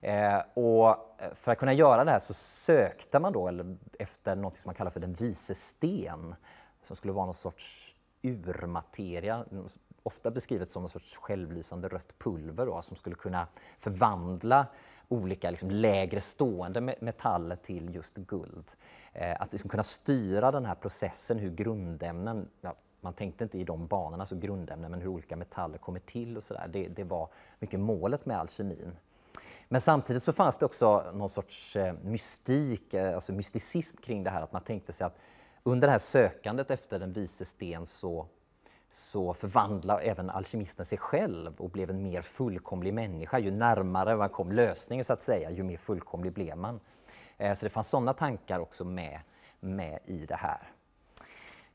Eh, 0.00 0.42
och 0.54 0.88
eh, 1.18 1.34
för 1.34 1.52
att 1.52 1.58
kunna 1.58 1.72
göra 1.72 2.04
det 2.04 2.10
här 2.10 2.18
så 2.18 2.34
sökte 2.34 3.18
man 3.18 3.32
då 3.32 3.48
eller, 3.48 3.76
efter 3.98 4.36
något 4.36 4.56
som 4.56 4.68
man 4.68 4.74
kallar 4.74 4.90
för 4.90 5.00
den 5.00 5.12
vise 5.12 5.54
sten 5.54 6.34
som 6.82 6.96
skulle 6.96 7.12
vara 7.12 7.24
någon 7.24 7.34
sorts 7.34 7.96
urmateria, 8.22 9.44
ofta 10.02 10.30
beskrivet 10.30 10.70
som 10.70 10.82
en 10.82 10.88
sorts 10.88 11.16
självlysande 11.16 11.88
rött 11.88 12.18
pulver 12.18 12.66
då, 12.66 12.82
som 12.82 12.96
skulle 12.96 13.16
kunna 13.16 13.46
förvandla 13.78 14.66
olika 15.08 15.50
liksom, 15.50 15.70
lägre 15.70 16.20
stående 16.20 16.96
metaller 17.00 17.56
till 17.56 17.94
just 17.94 18.16
guld. 18.16 18.72
Eh, 19.12 19.40
att 19.40 19.52
liksom 19.52 19.70
kunna 19.70 19.82
styra 19.82 20.50
den 20.50 20.64
här 20.64 20.74
processen, 20.74 21.38
hur 21.38 21.50
grundämnen, 21.50 22.48
ja, 22.60 22.74
man 23.00 23.12
tänkte 23.12 23.44
inte 23.44 23.58
i 23.58 23.64
de 23.64 23.86
banorna, 23.86 24.26
så 24.26 24.36
grundämnen, 24.36 24.90
men 24.90 25.00
hur 25.00 25.08
olika 25.08 25.36
metaller 25.36 25.78
kommer 25.78 26.00
till 26.00 26.36
och 26.36 26.44
sådär. 26.44 26.68
Det, 26.72 26.88
det 26.88 27.04
var 27.04 27.28
mycket 27.58 27.80
målet 27.80 28.26
med 28.26 28.38
alkemin. 28.38 28.96
Men 29.68 29.80
samtidigt 29.80 30.22
så 30.22 30.32
fanns 30.32 30.56
det 30.56 30.66
också 30.66 31.12
någon 31.14 31.28
sorts 31.28 31.76
eh, 31.76 31.94
mystik, 32.02 32.94
eh, 32.94 33.14
alltså 33.14 33.32
mysticism 33.32 33.96
kring 33.96 34.24
det 34.24 34.30
här, 34.30 34.42
att 34.42 34.52
man 34.52 34.62
tänkte 34.62 34.92
sig 34.92 35.06
att 35.06 35.18
under 35.62 35.88
det 35.88 35.92
här 35.92 35.98
sökandet 35.98 36.70
efter 36.70 36.98
den 36.98 37.12
vise 37.12 37.44
sten 37.44 37.86
så 37.86 38.26
så 38.94 39.34
förvandlade 39.34 40.02
även 40.02 40.30
alkemisten 40.30 40.86
sig 40.86 40.98
själv 40.98 41.54
och 41.60 41.70
blev 41.70 41.90
en 41.90 42.02
mer 42.02 42.20
fullkomlig 42.20 42.94
människa. 42.94 43.38
Ju 43.38 43.50
närmare 43.50 44.16
man 44.16 44.28
kom 44.28 44.52
lösningen 44.52 45.04
så 45.04 45.12
att 45.12 45.22
säga, 45.22 45.50
ju 45.50 45.62
mer 45.62 45.76
fullkomlig 45.76 46.32
blev 46.32 46.56
man. 46.58 46.80
Eh, 47.38 47.54
så 47.54 47.66
det 47.66 47.70
fanns 47.70 47.88
sådana 47.88 48.12
tankar 48.12 48.60
också 48.60 48.84
med, 48.84 49.20
med 49.60 49.98
i 50.04 50.26
det 50.26 50.38
här. 50.38 50.60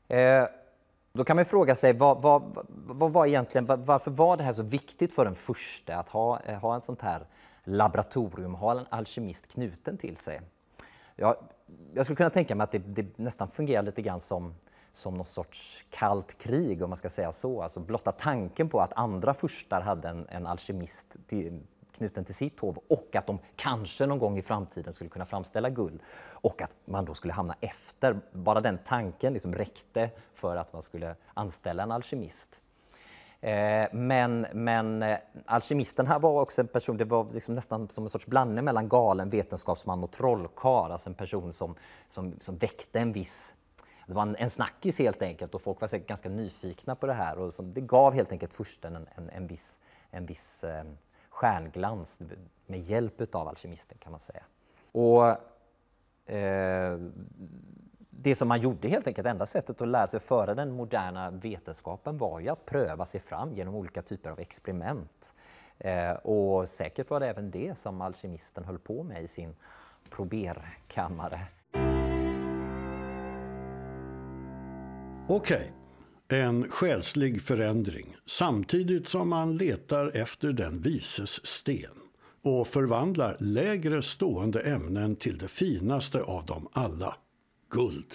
Eh, 0.08 0.48
då 1.12 1.24
kan 1.24 1.36
man 1.36 1.44
fråga 1.44 1.74
sig 1.74 1.92
vad, 1.92 2.22
vad, 2.22 2.66
vad 2.70 3.12
var 3.12 3.26
egentligen, 3.26 3.66
varför 3.66 4.10
var 4.10 4.36
det 4.36 4.42
här 4.42 4.52
så 4.52 4.62
viktigt 4.62 5.12
för 5.12 5.24
den 5.24 5.34
första 5.34 5.96
att 5.96 6.08
ha, 6.08 6.40
eh, 6.40 6.60
ha 6.60 6.76
ett 6.76 6.84
sånt 6.84 7.02
här 7.02 7.26
laboratorium, 7.64 8.54
ha 8.54 8.78
en 8.78 8.86
alkemist 8.90 9.52
knuten 9.52 9.96
till 9.96 10.16
sig? 10.16 10.40
Jag, 11.16 11.36
jag 11.94 12.06
skulle 12.06 12.16
kunna 12.16 12.30
tänka 12.30 12.54
mig 12.54 12.64
att 12.64 12.72
det, 12.72 12.78
det 12.78 13.18
nästan 13.18 13.48
fungerar 13.48 13.82
lite 13.82 14.02
grann 14.02 14.20
som 14.20 14.54
som 14.98 15.14
någon 15.14 15.26
sorts 15.26 15.86
kallt 15.90 16.38
krig, 16.38 16.82
om 16.82 16.90
man 16.90 16.96
ska 16.96 17.08
säga 17.08 17.32
så. 17.32 17.62
Alltså 17.62 17.80
blotta 17.80 18.12
tanken 18.12 18.68
på 18.68 18.80
att 18.80 18.92
andra 18.92 19.34
furstar 19.34 19.80
hade 19.80 20.08
en, 20.08 20.26
en 20.28 20.46
alkemist 20.46 21.16
till, 21.26 21.60
knuten 21.92 22.24
till 22.24 22.34
sitt 22.34 22.60
hov 22.60 22.78
och 22.88 23.16
att 23.16 23.26
de 23.26 23.38
kanske 23.56 24.06
någon 24.06 24.18
gång 24.18 24.38
i 24.38 24.42
framtiden 24.42 24.92
skulle 24.92 25.10
kunna 25.10 25.26
framställa 25.26 25.70
guld 25.70 26.00
och 26.30 26.62
att 26.62 26.76
man 26.84 27.04
då 27.04 27.14
skulle 27.14 27.32
hamna 27.32 27.56
efter. 27.60 28.20
Bara 28.32 28.60
den 28.60 28.78
tanken 28.84 29.32
liksom 29.32 29.54
räckte 29.54 30.10
för 30.34 30.56
att 30.56 30.72
man 30.72 30.82
skulle 30.82 31.14
anställa 31.34 31.82
en 31.82 31.92
alkemist. 31.92 32.62
Eh, 33.40 33.88
men, 33.92 34.46
men 34.52 35.02
eh, 35.02 35.18
alkemisten 35.46 36.06
här 36.06 36.18
var 36.18 36.40
också 36.40 36.60
en 36.60 36.68
person, 36.68 36.96
det 36.96 37.04
var 37.04 37.26
liksom 37.32 37.54
nästan 37.54 37.88
som 37.88 38.04
en 38.04 38.10
sorts 38.10 38.26
blandning 38.26 38.64
mellan 38.64 38.88
galen 38.88 39.30
vetenskapsman 39.30 40.04
och 40.04 40.10
trollkarl, 40.10 40.92
alltså 40.92 41.10
en 41.10 41.14
person 41.14 41.52
som, 41.52 41.74
som, 42.08 42.34
som 42.40 42.56
väckte 42.56 43.00
en 43.00 43.12
viss 43.12 43.54
det 44.08 44.14
var 44.14 44.22
en, 44.22 44.36
en 44.36 44.50
snackis 44.50 44.98
helt 44.98 45.22
enkelt 45.22 45.54
och 45.54 45.62
folk 45.62 45.80
var 45.80 45.88
säkert 45.88 46.08
ganska 46.08 46.28
nyfikna 46.28 46.94
på 46.94 47.06
det 47.06 47.12
här 47.12 47.38
och 47.38 47.54
som, 47.54 47.72
det 47.72 47.80
gav 47.80 48.14
helt 48.14 48.32
enkelt 48.32 48.52
fursten 48.52 48.96
en, 48.96 49.08
en, 49.16 49.30
en 49.30 49.46
viss, 49.46 49.80
en 50.10 50.26
viss 50.26 50.64
eh, 50.64 50.84
stjärnglans 51.28 52.20
med 52.66 52.80
hjälp 52.80 53.34
av 53.34 53.48
alkemisten 53.48 53.98
kan 53.98 54.12
man 54.12 54.20
säga. 54.20 54.42
Och 54.92 55.26
eh, 56.34 56.98
det 58.10 58.34
som 58.34 58.48
man 58.48 58.60
gjorde 58.60 58.88
helt 58.88 59.06
enkelt, 59.06 59.26
enda 59.26 59.46
sättet 59.46 59.80
att 59.80 59.88
lära 59.88 60.06
sig 60.06 60.20
föra 60.20 60.54
den 60.54 60.72
moderna 60.72 61.30
vetenskapen 61.30 62.16
var 62.16 62.40
ju 62.40 62.48
att 62.48 62.66
pröva 62.66 63.04
sig 63.04 63.20
fram 63.20 63.52
genom 63.52 63.74
olika 63.74 64.02
typer 64.02 64.30
av 64.30 64.40
experiment. 64.40 65.34
Eh, 65.78 66.12
och 66.12 66.68
säkert 66.68 67.10
var 67.10 67.20
det 67.20 67.28
även 67.28 67.50
det 67.50 67.78
som 67.78 68.00
alkemisten 68.00 68.64
höll 68.64 68.78
på 68.78 69.02
med 69.02 69.22
i 69.22 69.26
sin 69.26 69.56
proberkammare. 70.10 71.40
Okej, 75.30 75.72
okay. 76.26 76.40
en 76.40 76.68
själslig 76.68 77.42
förändring 77.42 78.16
samtidigt 78.26 79.08
som 79.08 79.28
man 79.28 79.56
letar 79.56 80.16
efter 80.16 80.52
den 80.52 80.80
vises 80.80 81.46
sten 81.46 81.90
och 82.44 82.68
förvandlar 82.68 83.36
lägre 83.40 84.02
stående 84.02 84.60
ämnen 84.60 85.16
till 85.16 85.38
det 85.38 85.48
finaste 85.48 86.22
av 86.22 86.46
dem 86.46 86.68
alla, 86.72 87.16
guld. 87.70 88.14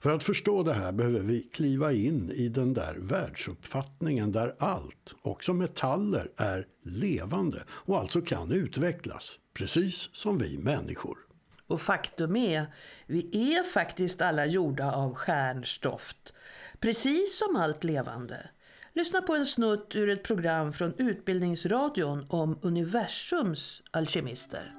För 0.00 0.10
att 0.10 0.24
förstå 0.24 0.62
det 0.62 0.72
här 0.72 0.92
behöver 0.92 1.20
vi 1.20 1.42
kliva 1.42 1.92
in 1.92 2.30
i 2.30 2.48
den 2.48 2.74
där 2.74 2.96
världsuppfattningen 2.98 4.32
där 4.32 4.54
allt, 4.58 5.14
också 5.22 5.52
metaller, 5.52 6.30
är 6.36 6.66
levande 6.84 7.64
och 7.68 7.98
alltså 7.98 8.20
kan 8.20 8.52
utvecklas, 8.52 9.38
precis 9.54 10.10
som 10.12 10.38
vi 10.38 10.58
människor. 10.58 11.29
Och 11.70 11.80
faktum 11.80 12.36
är, 12.36 12.66
vi 13.06 13.52
är 13.54 13.62
faktiskt 13.62 14.22
alla 14.22 14.46
gjorda 14.46 14.92
av 14.92 15.14
stjärnstoft. 15.14 16.34
Precis 16.80 17.38
som 17.38 17.56
allt 17.56 17.84
levande. 17.84 18.50
Lyssna 18.94 19.22
på 19.22 19.34
en 19.34 19.46
snutt 19.46 19.96
ur 19.96 20.08
ett 20.08 20.22
program 20.22 20.72
från 20.72 20.94
Utbildningsradion 20.98 22.26
om 22.28 22.58
universums 22.62 23.82
alkemister. 23.90 24.74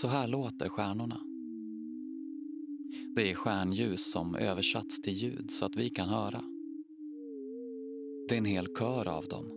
Så 0.00 0.08
här 0.08 0.26
låter 0.26 0.68
stjärnorna. 0.68 1.20
Det 3.16 3.30
är 3.30 3.34
stjärnljus 3.34 4.12
som 4.12 4.34
översatts 4.34 5.02
till 5.02 5.12
ljud 5.12 5.50
så 5.50 5.66
att 5.66 5.76
vi 5.76 5.90
kan 5.90 6.08
höra. 6.08 6.42
Det 8.28 8.34
är 8.34 8.38
en 8.38 8.44
hel 8.44 8.66
kör 8.78 9.08
av 9.08 9.28
dem, 9.28 9.50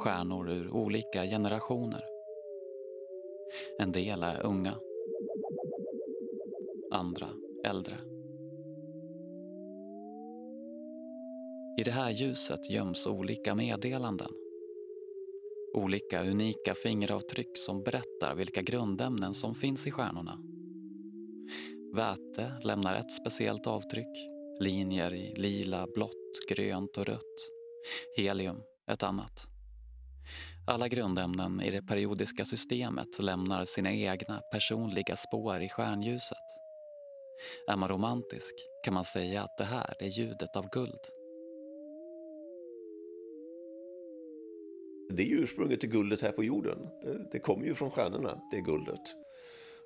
stjärnor 0.00 0.50
ur 0.50 0.70
olika 0.70 1.22
generationer. 1.22 2.15
En 3.78 3.92
del 3.92 4.22
är 4.22 4.46
unga. 4.46 4.74
Andra 6.90 7.28
äldre. 7.64 7.94
I 11.78 11.82
det 11.84 11.90
här 11.90 12.10
ljuset 12.10 12.70
göms 12.70 13.06
olika 13.06 13.54
meddelanden. 13.54 14.30
Olika 15.74 16.24
unika 16.24 16.74
fingeravtryck 16.74 17.58
som 17.58 17.82
berättar 17.82 18.34
vilka 18.34 18.62
grundämnen 18.62 19.34
som 19.34 19.54
finns 19.54 19.86
i 19.86 19.90
stjärnorna. 19.90 20.38
Väte 21.94 22.52
lämnar 22.62 22.94
ett 22.94 23.12
speciellt 23.12 23.66
avtryck 23.66 24.36
Linjer 24.60 25.14
i 25.14 25.34
lila, 25.36 25.86
blått, 25.94 26.48
grönt 26.48 26.96
och 26.96 27.06
rött. 27.06 27.50
Helium, 28.16 28.62
ett 28.86 29.02
annat. 29.02 29.55
Alla 30.66 30.88
grundämnen 30.88 31.60
i 31.60 31.70
det 31.70 31.82
periodiska 31.82 32.44
systemet 32.44 33.18
lämnar 33.18 33.64
sina 33.64 33.92
egna 33.92 34.40
personliga 34.52 35.16
spår 35.16 35.62
i 35.62 35.68
stjärnljuset. 35.68 36.46
Är 37.68 37.76
man 37.76 37.88
romantisk 37.88 38.54
kan 38.84 38.94
man 38.94 39.04
säga 39.04 39.42
att 39.42 39.58
det 39.58 39.64
här 39.64 39.94
är 39.98 40.08
ljudet 40.08 40.56
av 40.56 40.68
guld. 40.70 41.00
Det 45.10 45.22
är 45.22 45.42
ursprunget 45.42 45.80
till 45.80 45.90
guldet 45.90 46.20
här 46.20 46.32
på 46.32 46.44
jorden. 46.44 46.88
Det, 47.02 47.28
det 47.32 47.38
kommer 47.38 47.66
ju 47.66 47.74
från 47.74 47.90
stjärnorna, 47.90 48.40
det 48.50 48.60
guldet. 48.60 49.00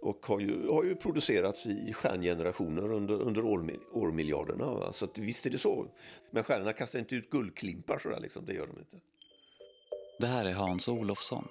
Och 0.02 0.26
har 0.26 0.40
ju, 0.40 0.68
har 0.68 0.84
ju 0.84 0.96
producerats 0.96 1.66
i 1.66 1.92
stjärngenerationer 1.92 2.92
under, 2.92 3.14
under 3.14 3.44
år, 3.44 3.78
årmiljarderna. 3.92 4.64
Va? 4.64 4.92
Så 4.92 5.04
att, 5.04 5.18
visst 5.18 5.46
är 5.46 5.50
det 5.50 5.58
så. 5.58 5.86
Men 6.30 6.44
stjärnorna 6.44 6.72
kastar 6.72 6.98
inte 6.98 7.14
ut 7.14 7.30
guldklimpar 7.30 7.98
sådär 7.98 8.20
liksom, 8.20 8.46
det 8.46 8.54
gör 8.54 8.66
de 8.66 8.78
inte. 8.78 8.96
Det 10.20 10.26
här 10.26 10.44
är 10.44 10.52
Hans 10.52 10.88
Olofsson. 10.88 11.48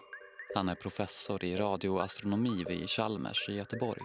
Han 0.56 0.70
är 0.70 0.76
professor 0.76 1.44
i 1.44 1.56
radioastronomi 1.56 2.66
vid 2.68 2.90
Chalmers 2.90 3.50
i 3.50 3.54
Göteborg. 3.54 4.02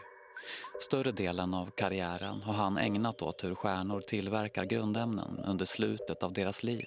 Större 0.81 1.13
delen 1.13 1.55
av 1.55 1.71
karriären 1.71 2.43
har 2.43 2.53
han 2.53 2.79
ägnat 2.79 3.23
åt 3.23 3.45
hur 3.45 3.55
stjärnor 3.55 4.01
tillverkar 4.01 4.65
grundämnen 4.65 5.41
under 5.47 5.65
slutet 5.65 6.23
av 6.23 6.33
deras 6.33 6.63
liv. 6.63 6.85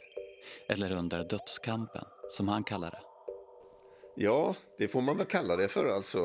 Eller 0.68 0.92
under 0.92 1.24
dödskampen, 1.24 2.04
som 2.30 2.48
han 2.48 2.64
kallar 2.64 2.92
det. 2.92 3.02
Ja, 4.16 4.56
det 4.78 4.88
får 4.88 5.02
man 5.02 5.18
väl 5.18 5.28
kalla 5.28 5.56
det 5.56 5.68
för. 5.68 5.90
Alltså, 5.90 6.20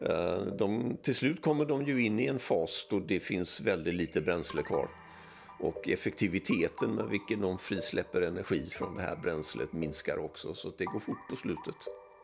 eh, 0.00 0.42
de, 0.58 0.96
till 1.02 1.14
slut 1.14 1.42
kommer 1.42 1.64
de 1.64 1.84
ju 1.84 2.04
in 2.04 2.20
i 2.20 2.26
en 2.26 2.38
fas 2.38 2.86
då 2.90 3.00
det 3.00 3.20
finns 3.20 3.60
väldigt 3.60 3.94
lite 3.94 4.20
bränsle 4.20 4.62
kvar. 4.62 4.99
Och 5.60 5.88
effektiviteten 5.88 6.94
med 6.94 7.06
vilken 7.06 7.40
de 7.40 7.58
frisläpper 7.58 8.22
energi 8.22 8.70
från 8.70 8.94
det 8.94 9.02
här 9.02 9.16
bränslet 9.16 9.72
minskar 9.72 10.18
också. 10.18 10.54
Så 10.54 10.72
det 10.78 10.84
går 10.84 11.00
fort 11.00 11.28
på 11.30 11.36
slutet. 11.36 11.76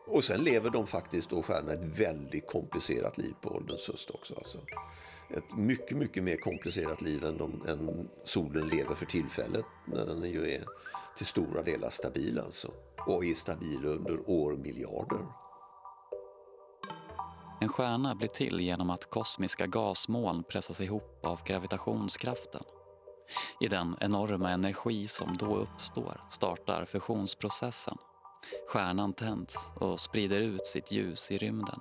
Och 0.07 0.23
sen 0.23 0.43
lever 0.43 0.69
de 0.69 0.87
faktiskt 0.87 1.29
då 1.29 1.41
stjärnorna 1.41 1.73
ett 1.73 1.99
väldigt 1.99 2.47
komplicerat 2.47 3.17
liv 3.17 3.33
på 3.41 3.49
ålderns 3.49 3.87
höst 3.87 4.09
också. 4.09 4.33
Alltså. 4.35 4.57
Ett 5.29 5.57
mycket, 5.57 5.97
mycket 5.97 6.23
mer 6.23 6.37
komplicerat 6.37 7.01
liv 7.01 7.25
än, 7.25 7.37
de, 7.37 7.65
än 7.67 8.09
solen 8.23 8.67
lever 8.67 8.95
för 8.95 9.05
tillfället. 9.05 9.65
När 9.85 10.05
den 10.05 10.23
ju 10.23 10.51
är 10.51 10.63
till 11.17 11.25
stora 11.25 11.63
delar 11.63 11.89
stabil 11.89 12.39
alltså. 12.39 12.71
Och 13.07 13.25
är 13.25 13.33
stabil 13.33 13.85
under 13.85 14.29
årmiljarder. 14.29 15.25
En 17.61 17.69
stjärna 17.69 18.15
blir 18.15 18.27
till 18.27 18.59
genom 18.59 18.89
att 18.89 19.09
kosmiska 19.09 19.67
gasmoln 19.67 20.43
pressas 20.43 20.81
ihop 20.81 21.25
av 21.25 21.43
gravitationskraften. 21.43 22.63
I 23.59 23.67
den 23.67 23.95
enorma 23.99 24.51
energi 24.51 25.07
som 25.07 25.37
då 25.37 25.55
uppstår 25.55 26.21
startar 26.29 26.85
fusionsprocessen. 26.85 27.97
Stjärnan 28.67 29.13
tänds 29.13 29.71
och 29.75 29.99
sprider 29.99 30.41
ut 30.41 30.65
sitt 30.65 30.91
ljus 30.91 31.31
i 31.31 31.37
rymden. 31.37 31.79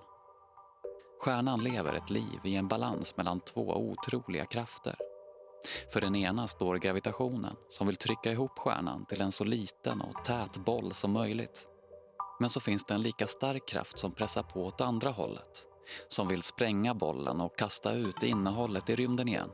Stjärnan 1.21 1.61
lever 1.61 1.95
ett 1.95 2.11
liv 2.11 2.41
i 2.45 2.57
en 2.57 2.69
balans 2.69 3.17
mellan 3.17 3.41
två 3.41 3.77
otroliga 3.77 4.47
krafter. 4.47 4.95
För 5.93 6.01
den 6.01 6.17
ena 6.17 6.49
står 6.49 6.77
gravitationen 6.77 7.57
som 7.69 7.87
vill 7.87 7.97
trycka 7.97 8.33
ihop 8.33 8.59
stjärnan 8.59 9.07
till 9.07 9.21
en 9.21 9.33
så 9.33 9.45
liten 9.45 10.01
och 10.01 10.25
tät 10.25 10.57
boll 10.57 10.93
som 10.93 11.13
möjligt. 11.13 11.67
Men 12.41 12.51
så 12.51 12.61
finns 12.61 12.85
det 12.85 12.95
en 12.95 13.03
lika 13.03 13.27
stark 13.27 13.69
kraft 13.69 13.99
som 13.99 14.13
pressar 14.13 14.43
på 14.43 14.65
åt 14.65 14.81
andra 14.81 15.11
hållet. 15.11 15.69
Som 16.09 16.29
vill 16.29 16.43
spränga 16.43 16.95
bollen 16.95 17.41
och 17.41 17.59
kasta 17.59 17.93
ut 17.93 18.23
innehållet 18.23 18.91
i 18.91 18.97
rymden 18.97 19.29
igen. 19.29 19.51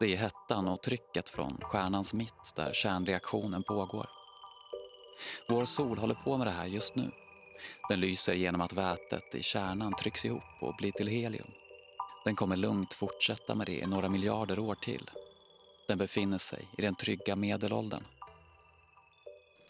Det 0.00 0.12
är 0.12 0.16
hettan 0.16 0.68
och 0.68 0.82
trycket 0.82 1.30
från 1.30 1.60
stjärnans 1.62 2.14
mitt 2.14 2.54
där 2.56 2.72
kärnreaktionen 2.72 3.62
pågår. 3.62 4.06
Vår 5.48 5.64
sol 5.64 5.98
håller 5.98 6.14
på 6.14 6.38
med 6.38 6.46
det 6.46 6.50
här 6.50 6.66
just 6.66 6.96
nu. 6.96 7.10
Den 7.88 8.00
lyser 8.00 8.34
genom 8.34 8.60
att 8.60 8.72
vätet 8.72 9.34
i 9.34 9.42
kärnan 9.42 9.94
trycks 9.94 10.24
ihop 10.24 10.42
och 10.60 10.74
blir 10.78 10.92
till 10.92 11.06
helium. 11.06 11.50
Den 12.24 12.36
kommer 12.36 12.56
lugnt 12.56 12.94
fortsätta 12.94 13.54
med 13.54 13.66
det 13.66 13.78
i 13.78 13.86
några 13.86 14.08
miljarder 14.08 14.58
år 14.58 14.74
till. 14.74 15.10
Den 15.88 15.98
befinner 15.98 16.38
sig 16.38 16.68
i 16.78 16.82
den 16.82 16.94
trygga 16.94 17.36
medelåldern. 17.36 18.04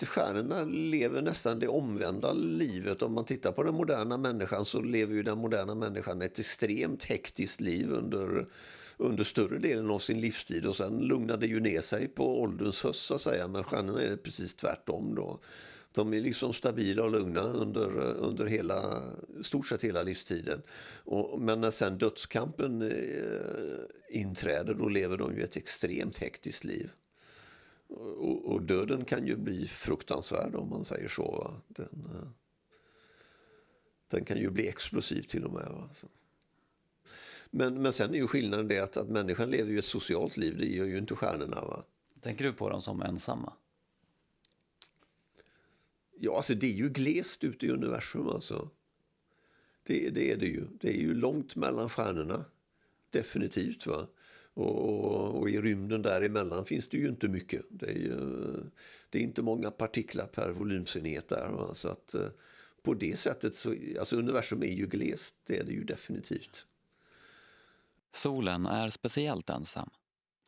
Stjärnorna 0.06 0.64
lever 0.64 1.22
nästan 1.22 1.58
det 1.58 1.68
omvända 1.68 2.32
livet. 2.32 3.02
Om 3.02 3.14
man 3.14 3.24
tittar 3.24 3.52
på 3.52 3.62
den 3.62 3.74
moderna 3.74 4.16
människan 4.16 4.64
så 4.64 4.82
lever 4.82 5.14
ju 5.14 5.22
den 5.22 5.38
moderna 5.38 5.74
människan 5.74 6.22
ett 6.22 6.38
extremt 6.38 7.04
hektiskt 7.04 7.60
liv 7.60 7.90
under, 7.90 8.46
under 8.98 9.24
större 9.24 9.58
delen 9.58 9.90
av 9.90 9.98
sin 9.98 10.20
livstid. 10.20 10.66
Och 10.66 10.76
sen 10.76 10.98
lugnar 10.98 11.36
det 11.36 11.46
ju 11.46 11.60
ner 11.60 11.80
sig 11.80 12.08
på 12.08 12.42
ålderns 12.42 12.82
höst 12.82 13.06
så 13.06 13.14
att 13.14 13.20
säga. 13.20 13.48
Men 13.48 13.64
stjärnorna 13.64 14.02
är 14.02 14.10
det 14.10 14.16
precis 14.16 14.54
tvärtom 14.54 15.14
då. 15.14 15.40
De 15.92 16.14
är 16.14 16.20
liksom 16.20 16.54
stabila 16.54 17.04
och 17.04 17.10
lugna 17.10 17.40
under, 17.40 18.00
under 18.00 18.46
hela, 18.46 19.02
stort 19.42 19.66
sett 19.66 19.84
hela 19.84 20.02
livstiden. 20.02 20.62
Och, 21.04 21.40
men 21.40 21.60
när 21.60 21.70
sen 21.70 21.98
dödskampen 21.98 22.82
eh, 22.82 24.20
inträder 24.20 24.74
då 24.74 24.88
lever 24.88 25.16
de 25.16 25.36
ju 25.36 25.42
ett 25.42 25.56
extremt 25.56 26.18
hektiskt 26.18 26.64
liv. 26.64 26.90
Och, 27.88 28.52
och, 28.52 28.62
döden 28.62 29.04
kan 29.04 29.26
ju 29.26 29.36
bli 29.36 29.66
fruktansvärd 29.66 30.54
om 30.54 30.68
man 30.68 30.84
säger 30.84 31.08
så. 31.08 31.54
Den, 31.68 32.08
eh, 32.14 32.28
den 34.10 34.24
kan 34.24 34.38
ju 34.38 34.50
bli 34.50 34.68
explosiv 34.68 35.22
till 35.22 35.44
och 35.44 35.52
med. 35.52 35.66
Alltså. 35.66 36.06
Men, 37.50 37.82
men 37.82 37.92
sen 37.92 38.14
är 38.14 38.18
ju 38.18 38.26
skillnaden 38.26 38.68
det 38.68 38.78
att, 38.78 38.96
att 38.96 39.08
människan 39.08 39.50
lever 39.50 39.70
ju 39.70 39.78
ett 39.78 39.84
socialt 39.84 40.36
liv, 40.36 40.58
det 40.58 40.66
gör 40.66 40.86
ju 40.86 40.98
inte 40.98 41.14
stjärnorna. 41.14 41.60
Va? 41.60 41.84
Tänker 42.20 42.44
du 42.44 42.52
på 42.52 42.70
dem 42.70 42.82
som 42.82 43.02
ensamma? 43.02 43.52
Ja, 46.20 46.36
alltså 46.36 46.54
det 46.54 46.66
är 46.66 46.74
ju 46.74 46.88
glest 46.88 47.44
ute 47.44 47.66
i 47.66 47.70
universum 47.70 48.28
alltså. 48.28 48.70
Det, 49.82 50.10
det 50.10 50.32
är 50.32 50.36
det 50.36 50.46
ju. 50.46 50.64
Det 50.80 50.88
är 50.88 51.00
ju 51.00 51.14
långt 51.14 51.56
mellan 51.56 51.88
stjärnorna. 51.88 52.44
Definitivt. 53.10 53.86
va. 53.86 54.06
Och, 54.54 55.38
och, 55.38 55.50
i 55.50 55.60
rymden 55.60 56.02
däremellan 56.02 56.64
finns 56.64 56.88
det 56.88 56.96
ju 56.96 57.08
inte 57.08 57.28
mycket. 57.28 57.62
Det 57.70 57.86
är, 57.86 57.98
ju, 57.98 58.16
det 59.10 59.18
är 59.18 59.22
inte 59.22 59.42
många 59.42 59.70
partiklar 59.70 60.26
per 60.26 60.50
volymsenhet 60.50 61.28
där. 61.28 61.48
Va? 61.48 61.74
Så 61.74 61.88
att 61.88 62.14
eh, 62.14 62.28
på 62.82 62.94
det 62.94 63.18
sättet 63.18 63.54
så, 63.54 63.74
alltså 64.00 64.16
universum 64.16 64.62
är 64.62 64.72
ju 64.72 64.86
glest, 64.86 65.34
det 65.46 65.58
är 65.58 65.64
det 65.64 65.72
ju 65.72 65.84
definitivt. 65.84 66.66
Solen 68.10 68.66
är 68.66 68.90
speciellt 68.90 69.50
ensam. 69.50 69.90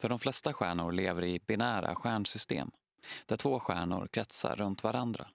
För 0.00 0.08
de 0.08 0.18
flesta 0.18 0.52
stjärnor 0.52 0.92
lever 0.92 1.24
i 1.24 1.40
binära 1.46 1.94
stjärnsystem 1.94 2.70
där 3.26 3.36
två 3.36 3.60
stjärnor 3.60 4.08
kretsar 4.12 4.56
runt 4.56 4.82
varandra 4.82 5.28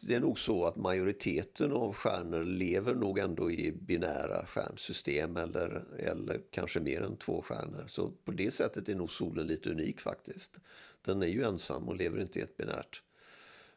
det 0.00 0.14
är 0.14 0.20
nog 0.20 0.38
så 0.38 0.64
att 0.64 0.76
majoriteten 0.76 1.72
av 1.72 1.92
stjärnor 1.92 2.44
lever 2.44 2.94
nog 2.94 3.18
ändå 3.18 3.50
i 3.50 3.72
binära 3.72 4.46
stjärnsystem 4.46 5.36
eller, 5.36 5.84
eller 5.98 6.40
kanske 6.50 6.80
mer 6.80 7.02
än 7.02 7.16
två 7.16 7.42
stjärnor. 7.42 7.84
Så 7.86 8.10
på 8.24 8.32
det 8.32 8.50
sättet 8.50 8.88
är 8.88 8.94
nog 8.94 9.10
solen 9.10 9.46
lite 9.46 9.70
unik 9.70 10.00
faktiskt. 10.00 10.60
Den 11.02 11.22
är 11.22 11.26
ju 11.26 11.44
ensam 11.44 11.88
och 11.88 11.96
lever 11.96 12.20
inte 12.20 12.38
i 12.38 12.42
ett 12.42 12.56
binärt. 12.56 13.02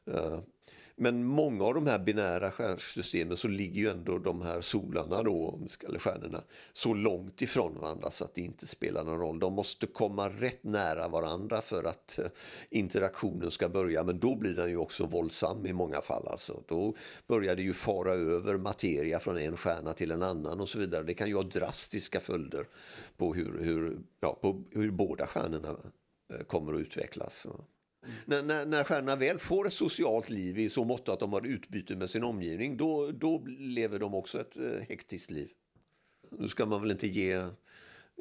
Eh, 0.05 0.39
men 0.97 1.23
många 1.23 1.63
av 1.63 1.73
de 1.73 1.87
här 1.87 1.99
binära 1.99 2.51
stjärnsystemen 2.51 3.37
så 3.37 3.47
ligger 3.47 3.81
ju 3.81 3.89
ändå 3.89 4.17
de 4.17 4.41
här 4.41 4.61
solarna 4.61 5.23
då, 5.23 5.59
eller 5.87 5.99
stjärnorna, 5.99 6.41
så 6.73 6.93
långt 6.93 7.41
ifrån 7.41 7.79
varandra 7.79 8.11
så 8.11 8.23
att 8.23 8.35
det 8.35 8.41
inte 8.41 8.67
spelar 8.67 9.03
någon 9.03 9.19
roll. 9.19 9.39
De 9.39 9.53
måste 9.53 9.87
komma 9.87 10.29
rätt 10.29 10.63
nära 10.63 11.07
varandra 11.07 11.61
för 11.61 11.83
att 11.83 12.19
eh, 12.19 12.25
interaktionen 12.69 13.51
ska 13.51 13.69
börja. 13.69 14.03
Men 14.03 14.19
då 14.19 14.35
blir 14.35 14.53
den 14.53 14.69
ju 14.69 14.77
också 14.77 15.05
våldsam 15.05 15.65
i 15.65 15.73
många 15.73 16.01
fall. 16.01 16.27
Alltså. 16.27 16.63
Då 16.67 16.95
börjar 17.27 17.55
det 17.55 17.63
ju 17.63 17.73
fara 17.73 18.13
över 18.13 18.57
materia 18.57 19.19
från 19.19 19.37
en 19.37 19.57
stjärna 19.57 19.93
till 19.93 20.11
en 20.11 20.23
annan 20.23 20.61
och 20.61 20.69
så 20.69 20.79
vidare. 20.79 21.03
Det 21.03 21.13
kan 21.13 21.27
ju 21.27 21.35
ha 21.35 21.43
drastiska 21.43 22.19
följder 22.19 22.67
på 23.17 23.33
hur, 23.33 23.59
hur, 23.63 23.97
ja, 24.19 24.39
på 24.41 24.63
hur 24.71 24.91
båda 24.91 25.27
stjärnorna 25.27 25.75
eh, 26.33 26.45
kommer 26.45 26.73
att 26.73 26.79
utvecklas. 26.79 27.47
När, 28.25 28.43
när, 28.43 28.65
när 28.65 28.83
stjärnorna 28.83 29.15
väl 29.15 29.37
får 29.37 29.67
ett 29.67 29.73
socialt 29.73 30.29
liv 30.29 30.59
i 30.59 30.69
så 30.69 30.83
mått 30.83 31.09
att 31.09 31.19
de 31.19 31.33
har 31.33 31.45
utbyte 31.45 31.95
med 31.95 32.09
sin 32.09 32.23
omgivning, 32.23 32.77
då, 32.77 33.11
då 33.11 33.45
lever 33.59 33.99
de 33.99 34.15
också 34.15 34.39
ett 34.39 34.57
eh, 34.57 34.87
hektiskt 34.89 35.31
liv. 35.31 35.49
Nu 36.31 36.47
ska 36.47 36.65
man 36.65 36.81
väl 36.81 36.91
inte 36.91 37.07
ge 37.07 37.33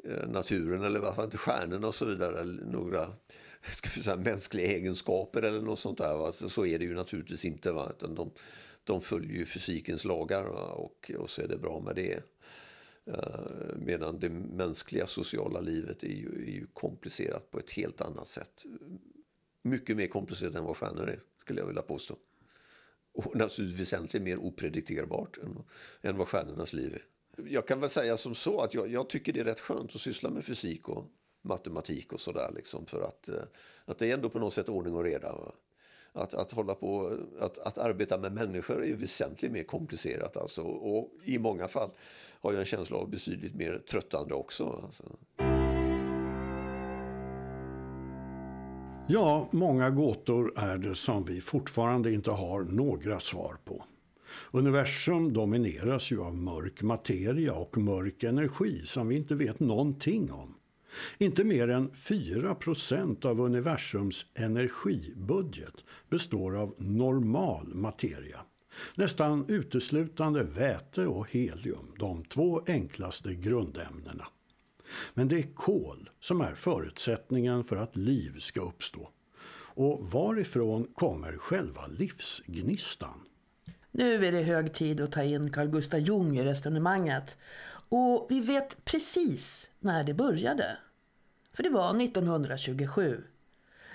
eh, 0.03 0.27
naturen 0.27 0.83
eller 0.83 0.99
varför 0.99 1.23
inte 1.23 1.37
stjärnorna 1.37 1.87
och 1.87 1.95
så 1.95 2.05
vidare 2.05 2.43
några 2.43 3.07
ska 3.71 3.89
vi 3.95 4.01
säga, 4.01 4.17
mänskliga 4.17 4.67
egenskaper 4.67 5.41
eller 5.41 5.61
något 5.61 5.79
sånt 5.79 5.97
där. 5.97 6.17
Va? 6.17 6.31
Så 6.31 6.65
är 6.65 6.79
det 6.79 6.85
ju 6.85 6.93
naturligtvis 6.93 7.45
inte. 7.45 7.71
Va? 7.71 7.91
Utan 7.97 8.15
de, 8.15 8.31
de 8.83 9.01
följer 9.01 9.33
ju 9.33 9.45
fysikens 9.45 10.05
lagar 10.05 10.43
va? 10.43 10.71
Och, 10.71 11.11
och 11.17 11.29
så 11.29 11.41
är 11.41 11.47
det 11.47 11.57
bra 11.57 11.79
med 11.79 11.95
det. 11.95 12.19
Uh, 13.07 13.75
medan 13.75 14.19
det 14.19 14.29
mänskliga 14.29 15.07
sociala 15.07 15.59
livet 15.59 16.03
är 16.03 16.07
ju, 16.07 16.27
är 16.27 16.51
ju 16.51 16.67
komplicerat 16.73 17.51
på 17.51 17.59
ett 17.59 17.71
helt 17.71 18.01
annat 18.01 18.27
sätt 18.27 18.65
mycket 19.65 19.97
mer 19.97 20.07
komplicerat 20.07 20.55
än 20.55 20.63
vad 20.63 20.77
stjärnor 20.77 21.09
är, 21.09 21.19
skulle 21.39 21.59
jag 21.59 21.67
vilja 21.67 21.81
påstå. 21.81 22.15
Och 23.13 23.35
naturligtvis 23.35 23.79
väsentligt 23.79 24.23
mer 24.23 24.37
opredikterbart 24.37 25.37
än, 25.37 25.63
än 26.01 26.17
vad 26.17 26.27
stjärnornas 26.27 26.73
liv 26.73 26.93
är. 26.93 27.01
Jag 27.49 27.67
kan 27.67 27.81
väl 27.81 27.89
säga 27.89 28.17
som 28.17 28.35
så 28.35 28.59
att 28.59 28.73
jag, 28.73 28.91
jag, 28.91 29.09
tycker 29.09 29.33
det 29.33 29.39
är 29.39 29.43
rätt 29.43 29.59
skönt 29.59 29.95
att 29.95 30.01
syssla 30.01 30.29
med 30.29 30.45
fysik 30.45 30.89
och 30.89 31.05
matematik 31.41 32.13
och 32.13 32.21
sådär. 32.21 32.51
Liksom, 32.55 32.85
för 32.85 33.01
att, 33.01 33.29
eh, 33.29 33.43
att 33.85 33.97
det 33.97 34.09
är 34.09 34.13
ändå 34.13 34.29
på 34.29 34.39
något 34.39 34.53
sätt 34.53 34.69
ordning 34.69 34.95
och 34.95 35.03
reda. 35.03 35.31
Va? 35.31 35.51
Att, 36.11 36.33
att, 36.33 36.51
hålla 36.51 36.75
på, 36.75 37.17
att, 37.39 37.57
att 37.57 37.77
arbeta 37.77 38.17
med 38.17 38.33
människor 38.33 38.85
är 38.85 38.95
väsentligt 38.95 39.51
mer 39.51 39.63
komplicerat. 39.63 40.37
Alltså, 40.37 40.61
och 40.61 41.11
i 41.23 41.39
många 41.39 41.67
fall 41.67 41.89
har 42.41 42.51
jag 42.51 42.59
en 42.59 42.65
känsla 42.65 42.97
av 42.97 43.09
betydligt 43.09 43.55
mer 43.55 43.83
tröttande 43.87 44.33
också. 44.33 44.81
Alltså. 44.85 45.03
Ja, 49.07 49.49
många 49.53 49.89
gåtor 49.89 50.53
är 50.55 50.77
det 50.77 50.95
som 50.95 51.25
vi 51.25 51.41
fortfarande 51.41 52.13
inte 52.13 52.31
har 52.31 52.63
några 52.63 53.19
svar 53.19 53.57
på. 53.65 53.83
Universum 54.51 55.33
domineras 55.33 56.11
ju 56.11 56.21
av 56.21 56.35
mörk 56.35 56.81
materia 56.81 57.53
och 57.53 57.77
mörk 57.77 58.23
energi 58.23 58.81
som 58.85 59.07
vi 59.07 59.15
inte 59.15 59.35
vet 59.35 59.59
någonting 59.59 60.31
om. 60.31 60.55
Inte 61.17 61.43
mer 61.43 61.67
än 61.67 61.89
4% 61.89 63.25
av 63.25 63.39
universums 63.39 64.25
energibudget 64.33 65.75
består 66.09 66.57
av 66.57 66.73
normal 66.77 67.67
materia. 67.73 68.39
Nästan 68.95 69.45
uteslutande 69.47 70.43
väte 70.43 71.07
och 71.07 71.31
helium, 71.31 71.91
de 71.99 72.23
två 72.23 72.61
enklaste 72.67 73.33
grundämnena. 73.33 74.25
Men 75.13 75.27
det 75.27 75.39
är 75.39 75.55
kol 75.55 76.09
som 76.19 76.41
är 76.41 76.55
förutsättningen 76.55 77.63
för 77.63 77.75
att 77.75 77.95
liv 77.95 78.39
ska 78.39 78.61
uppstå. 78.61 79.09
Och 79.77 80.11
varifrån 80.11 80.87
kommer 80.93 81.37
själva 81.37 81.87
livsgnistan? 81.87 83.21
Nu 83.91 84.25
är 84.25 84.31
det 84.31 84.41
hög 84.41 84.73
tid 84.73 85.01
att 85.01 85.11
ta 85.11 85.23
in 85.23 85.51
Carl 85.51 85.67
Gustav 85.67 85.99
Jung 85.99 86.37
i 86.37 86.43
resonemanget. 86.43 87.37
Och 87.89 88.27
vi 88.29 88.39
vet 88.39 88.85
precis 88.85 89.69
när 89.79 90.03
det 90.03 90.13
började. 90.13 90.77
För 91.53 91.63
det 91.63 91.69
var 91.69 92.01
1927. 92.01 93.23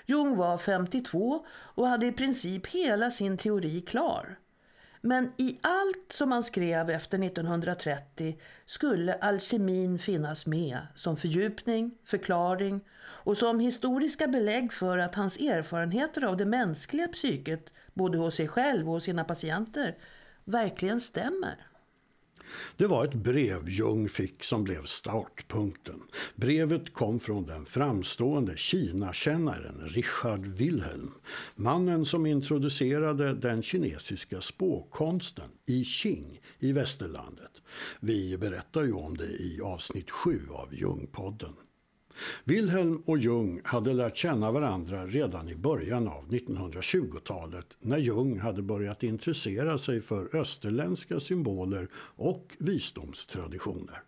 Jung 0.05 0.37
var 0.37 0.57
52 0.57 1.45
och 1.49 1.87
hade 1.87 2.05
i 2.05 2.11
princip 2.11 2.67
hela 2.67 3.11
sin 3.11 3.37
teori 3.37 3.81
klar. 3.81 4.37
Men 5.01 5.31
i 5.37 5.57
allt 5.61 6.11
som 6.11 6.31
han 6.31 6.43
skrev 6.43 6.89
efter 6.89 7.23
1930 7.23 8.37
skulle 8.65 9.13
alkemin 9.13 9.99
finnas 9.99 10.45
med 10.45 10.77
som 10.95 11.17
fördjupning, 11.17 11.91
förklaring 12.05 12.81
och 13.01 13.37
som 13.37 13.59
historiska 13.59 14.27
belägg 14.27 14.73
för 14.73 14.97
att 14.97 15.15
hans 15.15 15.37
erfarenheter 15.37 16.23
av 16.25 16.37
det 16.37 16.45
mänskliga 16.45 17.07
psyket, 17.07 17.73
både 17.93 18.17
hos 18.17 18.35
sig 18.35 18.47
själv 18.47 18.87
och 18.87 18.93
hos 18.93 19.03
sina 19.03 19.23
patienter, 19.23 19.97
verkligen 20.43 21.01
stämmer. 21.01 21.70
Det 22.77 22.87
var 22.87 23.05
ett 23.05 23.13
brev 23.13 23.69
Jung 23.69 24.09
fick 24.09 24.43
som 24.43 24.63
blev 24.63 24.83
startpunkten. 24.83 25.99
Brevet 26.35 26.93
kom 26.93 27.19
från 27.19 27.45
den 27.45 27.65
framstående 27.65 28.57
Kina-kännaren 28.57 29.81
Richard 29.87 30.45
Wilhelm. 30.45 31.11
Mannen 31.55 32.05
som 32.05 32.25
introducerade 32.25 33.33
den 33.33 33.63
kinesiska 33.63 34.41
spåkonsten 34.41 35.49
i 35.65 35.83
Qing 35.83 36.41
i 36.59 36.71
västerlandet. 36.71 37.51
Vi 37.99 38.37
berättar 38.37 38.83
ju 38.83 38.93
om 38.93 39.17
det 39.17 39.29
i 39.29 39.61
avsnitt 39.61 40.11
7 40.11 40.41
av 40.51 40.75
Jungpodden. 40.75 41.53
Wilhelm 42.43 43.03
och 43.05 43.17
Jung 43.17 43.61
hade 43.63 43.93
lärt 43.93 44.17
känna 44.17 44.51
varandra 44.51 45.05
redan 45.05 45.49
i 45.49 45.55
början 45.55 46.07
av 46.07 46.29
1920-talet 46.29 47.77
när 47.79 47.97
Jung 47.97 48.39
hade 48.39 48.61
börjat 48.61 49.03
intressera 49.03 49.77
sig 49.77 50.01
för 50.01 50.35
österländska 50.35 51.19
symboler 51.19 51.87
och 52.15 52.55
visdomstraditioner. 52.57 54.03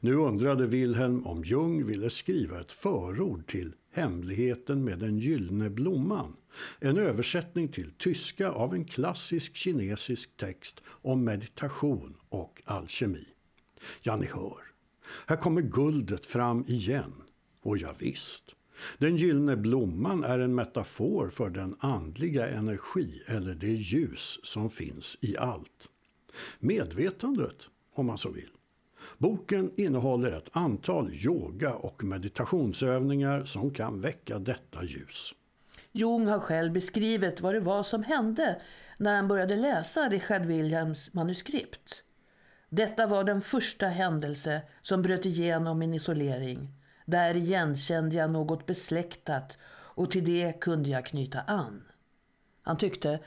Nu 0.00 0.14
undrade 0.14 0.66
Wilhelm 0.66 1.26
om 1.26 1.44
Jung 1.44 1.86
ville 1.86 2.10
skriva 2.10 2.60
ett 2.60 2.72
förord 2.72 3.46
till 3.46 3.72
Hemligheten 3.92 4.84
med 4.84 4.98
den 4.98 5.18
gyllene 5.18 5.70
blomman. 5.70 6.36
En 6.80 6.98
översättning 6.98 7.68
till 7.68 7.90
tyska 7.90 8.50
av 8.50 8.74
en 8.74 8.84
klassisk 8.84 9.56
kinesisk 9.56 10.36
text 10.36 10.80
om 10.86 11.24
meditation 11.24 12.16
och 12.28 12.62
alkemi. 12.64 13.24
Ja, 14.02 14.16
ni 14.16 14.26
hör. 14.26 14.62
Här 15.26 15.36
kommer 15.36 15.62
guldet 15.62 16.26
fram 16.26 16.64
igen. 16.66 17.12
Och 17.68 17.78
ja, 17.78 17.94
visst. 17.98 18.44
Den 18.98 19.16
gyllene 19.16 19.56
blomman 19.56 20.24
är 20.24 20.38
en 20.38 20.54
metafor 20.54 21.28
för 21.28 21.50
den 21.50 21.76
andliga 21.80 22.48
energi 22.48 23.22
eller 23.26 23.54
det 23.54 23.72
ljus 23.72 24.38
som 24.42 24.70
finns 24.70 25.18
i 25.20 25.36
allt. 25.36 25.88
Medvetandet, 26.58 27.56
om 27.94 28.06
man 28.06 28.18
så 28.18 28.30
vill. 28.30 28.50
Boken 29.18 29.70
innehåller 29.76 30.32
ett 30.32 30.48
antal 30.52 31.14
yoga 31.14 31.74
och 31.74 32.04
meditationsövningar 32.04 33.44
som 33.44 33.70
kan 33.70 34.00
väcka 34.00 34.38
detta 34.38 34.84
ljus. 34.84 35.34
Jung 35.92 36.26
har 36.26 36.40
själv 36.40 36.72
beskrivit 36.72 37.40
vad 37.40 37.54
det 37.54 37.60
var 37.60 37.82
som 37.82 38.02
hände 38.02 38.60
när 38.98 39.16
han 39.16 39.28
började 39.28 39.56
läsa 39.56 40.08
Richard 40.08 40.42
Williams 40.42 41.14
manuskript. 41.14 42.02
Detta 42.68 43.06
var 43.06 43.24
den 43.24 43.40
första 43.40 43.86
händelse 43.86 44.62
som 44.82 45.02
bröt 45.02 45.26
igenom 45.26 45.78
min 45.78 45.94
isolering. 45.94 46.68
Där 47.08 47.36
igenkände 47.36 48.16
jag 48.16 48.32
något 48.32 48.66
besläktat 48.66 49.58
och 49.70 50.10
till 50.10 50.24
det 50.24 50.60
kunde 50.60 50.88
jag 50.88 51.06
knyta 51.06 51.40
an. 51.40 51.82
Han 52.62 52.76
tyckte 52.76 53.20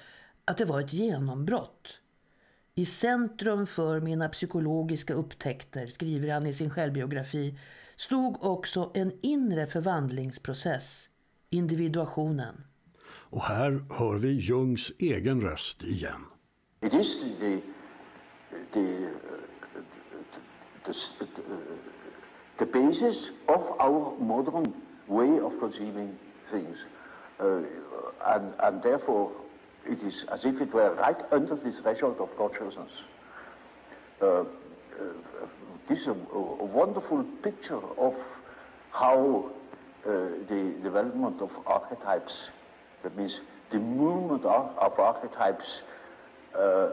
att 0.45 0.57
det 0.57 0.65
var 0.65 0.81
ett 0.81 0.93
genombrott. 0.93 1.99
I 2.75 2.85
centrum 2.85 3.67
för 3.67 3.99
mina 3.99 4.29
psykologiska 4.29 5.13
upptäckter, 5.13 5.87
skriver 5.87 6.33
han 6.33 6.45
i 6.45 6.53
sin 6.53 6.69
självbiografi, 6.69 7.59
stod 7.95 8.43
också 8.43 8.91
en 8.93 9.11
inre 9.21 9.67
förvandlingsprocess, 9.67 11.09
individuationen. 11.49 12.63
Och 13.05 13.41
här 13.41 13.79
hör 13.89 14.17
vi 14.17 14.31
Jungs 14.31 14.91
egen 14.97 15.41
röst 15.41 15.83
igen. 15.83 16.25
It 16.81 16.93
is 16.93 17.07
the, 17.39 17.61
the, 18.73 18.97
the, 20.85 20.93
the, 21.19 21.25
the 21.35 21.90
basis 22.65 23.29
of 23.47 23.61
our 23.79 24.15
modern 24.19 24.73
way 25.07 25.39
of 25.39 25.57
conceiving 25.59 26.17
things. 26.51 26.77
Uh, 27.39 27.61
and, 28.27 28.53
and 28.61 28.83
therefore, 28.83 29.31
it 29.85 29.99
is 30.03 30.13
as 30.31 30.41
if 30.43 30.61
it 30.61 30.73
were 30.73 30.93
right 30.95 31.17
under 31.31 31.55
the 31.55 31.73
threshold 31.81 32.17
of 32.19 32.29
consciousness. 32.37 32.91
Uh, 34.21 34.25
uh, 34.25 34.43
this 35.89 35.99
is 35.99 36.07
a, 36.07 36.11
a, 36.11 36.65
wonderful 36.65 37.23
picture 37.41 37.81
of 37.97 38.13
how 38.91 39.49
uh, 40.05 40.09
the 40.49 40.75
development 40.83 41.41
of 41.41 41.49
archetypes, 41.65 42.33
that 43.03 43.17
means 43.17 43.39
the 43.71 43.79
movement 43.79 44.45
of, 44.45 44.77
of 44.77 44.99
archetypes, 44.99 45.65
uh, 46.57 46.89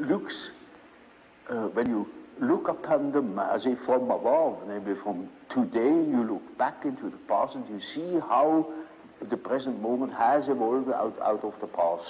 looks 0.00 0.34
uh, 1.48 1.68
when 1.68 1.88
you 1.88 2.06
look 2.40 2.68
upon 2.68 3.12
them 3.12 3.38
as 3.38 3.62
if 3.64 3.78
from 3.86 4.10
above, 4.10 4.66
Maybe 4.68 4.98
from 5.02 5.28
today 5.50 5.88
you 5.88 6.26
look 6.30 6.58
back 6.58 6.84
into 6.84 7.10
the 7.10 7.16
past 7.28 7.54
and 7.54 7.66
you 7.68 7.80
see 7.94 8.20
how 8.20 8.66
the 9.30 9.36
present 9.36 9.80
moment 9.80 10.12
has 10.12 10.44
evolved 10.48 10.90
out, 10.90 11.16
out 11.22 11.42
of 11.42 11.54
the 11.60 11.66
past. 11.66 12.04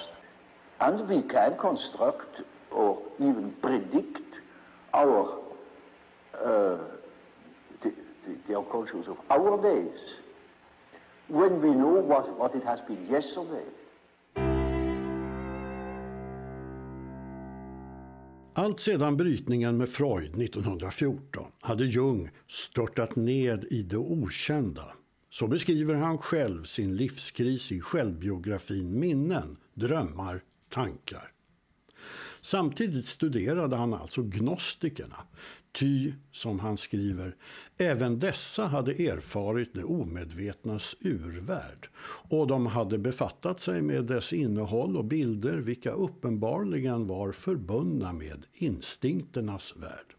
And 0.81 1.09
we 1.09 1.23
can 1.23 1.57
construct 1.59 2.43
or 2.71 3.01
even 3.21 3.55
predict 3.63 4.19
our 4.93 5.39
uh, 6.35 6.79
the, 7.83 7.93
the, 8.27 8.37
the 8.49 8.59
unconscious 8.59 9.07
of 9.09 9.17
our 9.31 9.63
days 9.63 9.99
when 11.29 11.63
we 11.63 11.71
know 11.71 12.01
what, 12.01 12.39
what 12.39 12.55
it 12.55 12.65
has 12.65 12.79
been 12.87 13.07
yesterday. 13.07 13.65
Allt 18.59 18.81
sedan 18.81 19.17
brytningen 19.17 19.77
med 19.77 19.89
Freud 19.89 20.43
1914 20.43 21.47
hade 21.61 21.85
Jung 21.85 22.31
störtat 22.49 23.17
ned 23.17 23.65
i 23.71 23.83
det 23.83 23.97
okända. 23.97 24.85
Så 25.31 25.47
beskriver 25.47 25.95
han 25.95 26.19
själv 26.19 26.65
sin 26.65 26.97
livskris 26.97 27.73
i 27.73 27.81
självbiografin 27.81 29.01
Minnen, 29.01 29.57
drömmar, 29.75 30.43
tankar. 30.69 31.33
Samtidigt 32.41 33.07
studerade 33.07 33.77
han 33.77 33.95
alltså 33.95 34.23
gnostikerna, 34.23 35.17
ty, 35.79 36.13
som 36.33 36.61
han 36.61 36.77
skriver, 36.77 37.37
även 37.79 38.19
dessa 38.19 38.67
hade 38.67 38.93
erfarit 38.93 39.75
det 39.75 39.85
omedvetnas 39.85 40.97
urvärld 41.01 41.89
och 42.29 42.47
de 42.47 42.67
hade 42.67 42.99
befattat 42.99 43.61
sig 43.61 43.83
med 43.83 44.05
dess 44.05 44.33
innehåll 44.33 44.97
och 44.97 45.05
bilder 45.05 45.57
vilka 45.57 45.91
uppenbarligen 45.91 47.07
var 47.07 47.33
förbundna 47.33 48.13
med 48.13 48.47
instinkternas 48.55 49.75
värld. 49.77 50.15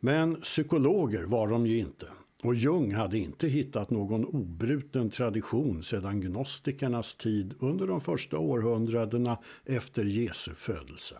Men 0.00 0.34
psykologer 0.34 1.22
var 1.22 1.48
de 1.48 1.66
ju 1.66 1.78
inte. 1.78 2.06
Och 2.42 2.54
Jung 2.54 2.94
hade 2.94 3.18
inte 3.18 3.48
hittat 3.48 3.90
någon 3.90 4.24
obruten 4.24 5.10
tradition 5.10 5.82
sedan 5.82 6.20
gnostikernas 6.20 7.14
tid 7.14 7.54
under 7.58 7.86
de 7.86 8.00
första 8.00 8.38
århundradena 8.38 9.38
efter 9.64 10.04
Jesu 10.04 10.54
födelse. 10.54 11.14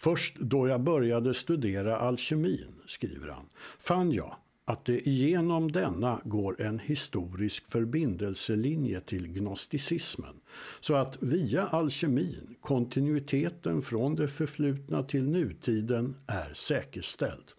Först 0.00 0.36
då 0.40 0.68
jag 0.68 0.80
började 0.80 1.34
studera 1.34 1.96
alkemin, 1.96 2.74
skriver 2.86 3.28
han, 3.28 3.48
fann 3.78 4.12
jag 4.12 4.36
att 4.64 4.84
det 4.84 5.06
genom 5.06 5.72
denna 5.72 6.20
går 6.24 6.62
en 6.62 6.78
historisk 6.78 7.70
förbindelselinje 7.70 9.00
till 9.00 9.28
gnosticismen, 9.28 10.34
så 10.80 10.94
att 10.94 11.22
via 11.22 11.66
alkemin 11.66 12.56
kontinuiteten 12.60 13.82
från 13.82 14.14
det 14.14 14.28
förflutna 14.28 15.02
till 15.02 15.28
nutiden 15.28 16.16
är 16.26 16.54
säkerställd. 16.54 17.52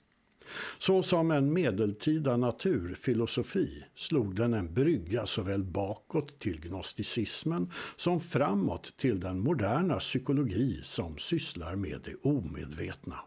Så 0.80 1.04
som 1.04 1.32
en 1.32 1.54
medeltida 1.54 2.38
naturfilosofi 2.38 3.84
slog 3.96 4.36
den 4.36 4.54
en 4.54 4.74
brygga 4.74 5.26
såväl 5.26 5.64
bakåt 5.64 6.40
till 6.40 6.62
gnosticismen 6.62 7.72
som 7.96 8.20
framåt 8.20 8.98
till 8.98 9.20
den 9.20 9.40
moderna 9.40 10.00
psykologi 10.00 10.82
som 10.84 11.18
sysslar 11.18 11.76
med 11.76 12.02
det 12.06 12.30
omedvetna. 12.30 13.20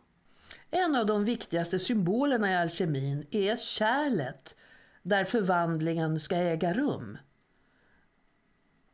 En 0.71 0.97
av 0.97 1.07
de 1.07 1.25
viktigaste 1.25 1.79
symbolerna 1.79 2.53
i 2.53 2.57
alkemin 2.57 3.27
är 3.31 3.57
kärlet, 3.57 4.57
där 5.03 5.25
förvandlingen 5.25 6.21
ska 6.21 6.37
äga 6.37 6.75
rum. 6.75 7.19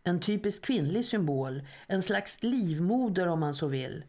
En 0.04 0.20
typisk 0.20 0.62
kvinnlig 0.62 1.04
symbol, 1.04 1.62
en 1.86 2.02
slags 2.02 2.42
livmoder 2.42 3.26
om 3.26 3.40
man 3.40 3.54
så 3.54 3.68
vill. 3.68 4.04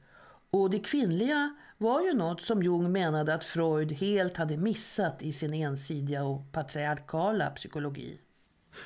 Och 0.52 0.70
det 0.70 0.80
kvinnliga 0.80 1.56
var 1.78 2.02
ju 2.02 2.14
något 2.14 2.42
som 2.42 2.64
Jung 2.64 2.92
menade 2.92 3.34
att 3.34 3.44
Freud 3.44 3.92
helt 3.92 4.38
hade 4.38 4.58
missat 4.58 5.22
i 5.22 5.32
sin 5.32 5.54
ensidiga 5.54 6.24
och 6.24 6.52
patriarkala 6.52 7.50
psykologi. 7.50 8.20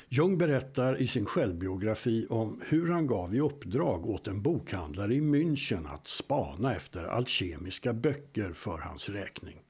Jung 0.08 0.38
berättar 0.38 1.00
i 1.00 1.06
sin 1.06 1.26
självbiografi 1.26 2.26
om 2.30 2.62
hur 2.66 2.92
han 2.92 3.06
gav 3.06 3.34
i 3.34 3.40
uppdrag 3.40 4.06
åt 4.06 4.28
en 4.28 4.42
bokhandlare 4.42 5.14
i 5.14 5.20
München 5.20 5.94
att 5.94 6.08
spana 6.08 6.74
efter 6.74 7.04
alkemiska 7.04 7.92
böcker 7.92 8.52
för 8.52 8.78
hans 8.78 9.08
räkning. 9.08 9.60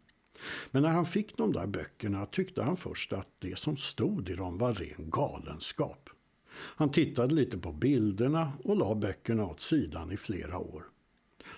Men 0.70 0.82
när 0.82 0.90
han 0.90 1.06
fick 1.06 1.36
de 1.36 1.52
där 1.52 1.66
böckerna 1.66 2.26
tyckte 2.26 2.62
han 2.62 2.76
först 2.76 3.12
att 3.12 3.28
det 3.38 3.58
som 3.58 3.76
stod 3.76 4.28
i 4.28 4.34
dem 4.34 4.58
var 4.58 4.74
ren 4.74 5.10
galenskap. 5.10 6.10
Han 6.54 6.90
tittade 6.90 7.34
lite 7.34 7.58
på 7.58 7.72
bilderna 7.72 8.52
och 8.64 8.76
la 8.76 8.94
böckerna 8.94 9.46
åt 9.46 9.60
sidan 9.60 10.12
i 10.12 10.16
flera 10.16 10.58
år. 10.58 10.84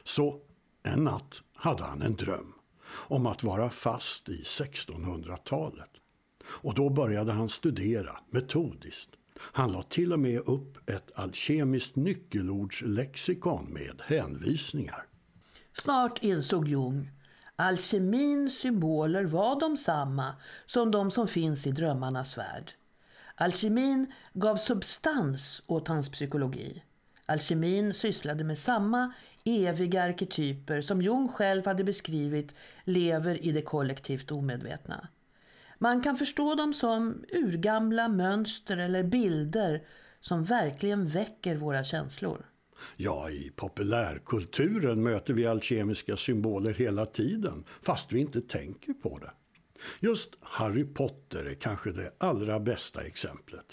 Så 0.07 0.41
en 0.83 1.05
natt 1.05 1.43
hade 1.55 1.83
han 1.83 2.03
en 2.03 2.17
dröm 2.17 2.53
om 2.89 3.27
att 3.27 3.43
vara 3.43 3.71
fast 3.71 4.29
i 4.29 4.43
1600-talet. 4.43 5.91
Och 6.47 6.75
då 6.75 6.91
började 6.91 7.33
han 7.33 7.49
studera 7.49 8.19
metodiskt. 8.31 9.11
Han 9.39 9.73
la 9.73 9.83
till 9.83 10.13
och 10.13 10.19
med 10.19 10.41
upp 10.41 10.91
ett 10.91 11.19
alkemiskt 11.19 11.97
nyckelordslexikon 11.97 13.65
med 13.73 14.03
hänvisningar. 14.07 15.07
Snart 15.73 16.23
insåg 16.23 16.69
Jung 16.69 17.11
alkemins 17.57 18.59
symboler 18.59 19.25
var 19.25 19.61
de 19.61 19.77
samma 19.77 20.35
som 20.67 20.91
de 20.91 21.11
som 21.11 21.29
finns 21.29 21.67
i 21.67 21.71
drömmarnas 21.71 22.39
värld. 22.39 22.73
Alkemin 23.35 24.13
gav 24.33 24.57
substans 24.57 25.63
åt 25.67 25.89
hans 25.89 26.09
psykologi. 26.11 26.83
Alkemin 27.27 27.95
sysslade 27.95 28.45
med 28.45 28.59
samma 28.59 29.13
eviga 29.47 30.03
arketyper 30.03 30.81
som 30.81 31.03
Jung 31.03 31.29
själv 31.29 31.67
hade 31.67 31.85
beskrivit 31.85 32.55
lever 32.85 33.47
i 33.47 33.53
det 33.53 33.63
kollektivt 33.63 34.33
omedvetna. 34.33 35.09
Man 35.79 36.03
kan 36.03 36.17
förstå 36.17 36.55
dem 36.55 36.75
som 36.75 37.25
urgamla 37.33 38.09
mönster 38.09 38.77
eller 38.77 39.03
bilder 39.03 39.83
som 40.21 40.45
verkligen 40.45 41.09
väcker 41.09 41.57
våra 41.57 41.85
känslor. 41.85 42.47
Ja, 42.97 43.31
i 43.31 43.53
populärkulturen 43.57 45.03
möter 45.03 45.35
vi 45.35 45.47
alkemiska 45.47 46.17
symboler 46.17 46.75
hela 46.75 47.07
tiden, 47.07 47.65
fast 47.83 48.13
vi 48.13 48.21
inte 48.21 48.41
tänker 48.41 48.93
på 48.93 49.19
det. 49.19 49.31
Just 50.01 50.37
Harry 50.41 50.85
Potter 50.85 51.45
är 51.45 51.55
kanske 51.55 51.91
det 51.91 52.13
allra 52.19 52.61
bästa 52.61 53.03
exemplet. 53.03 53.67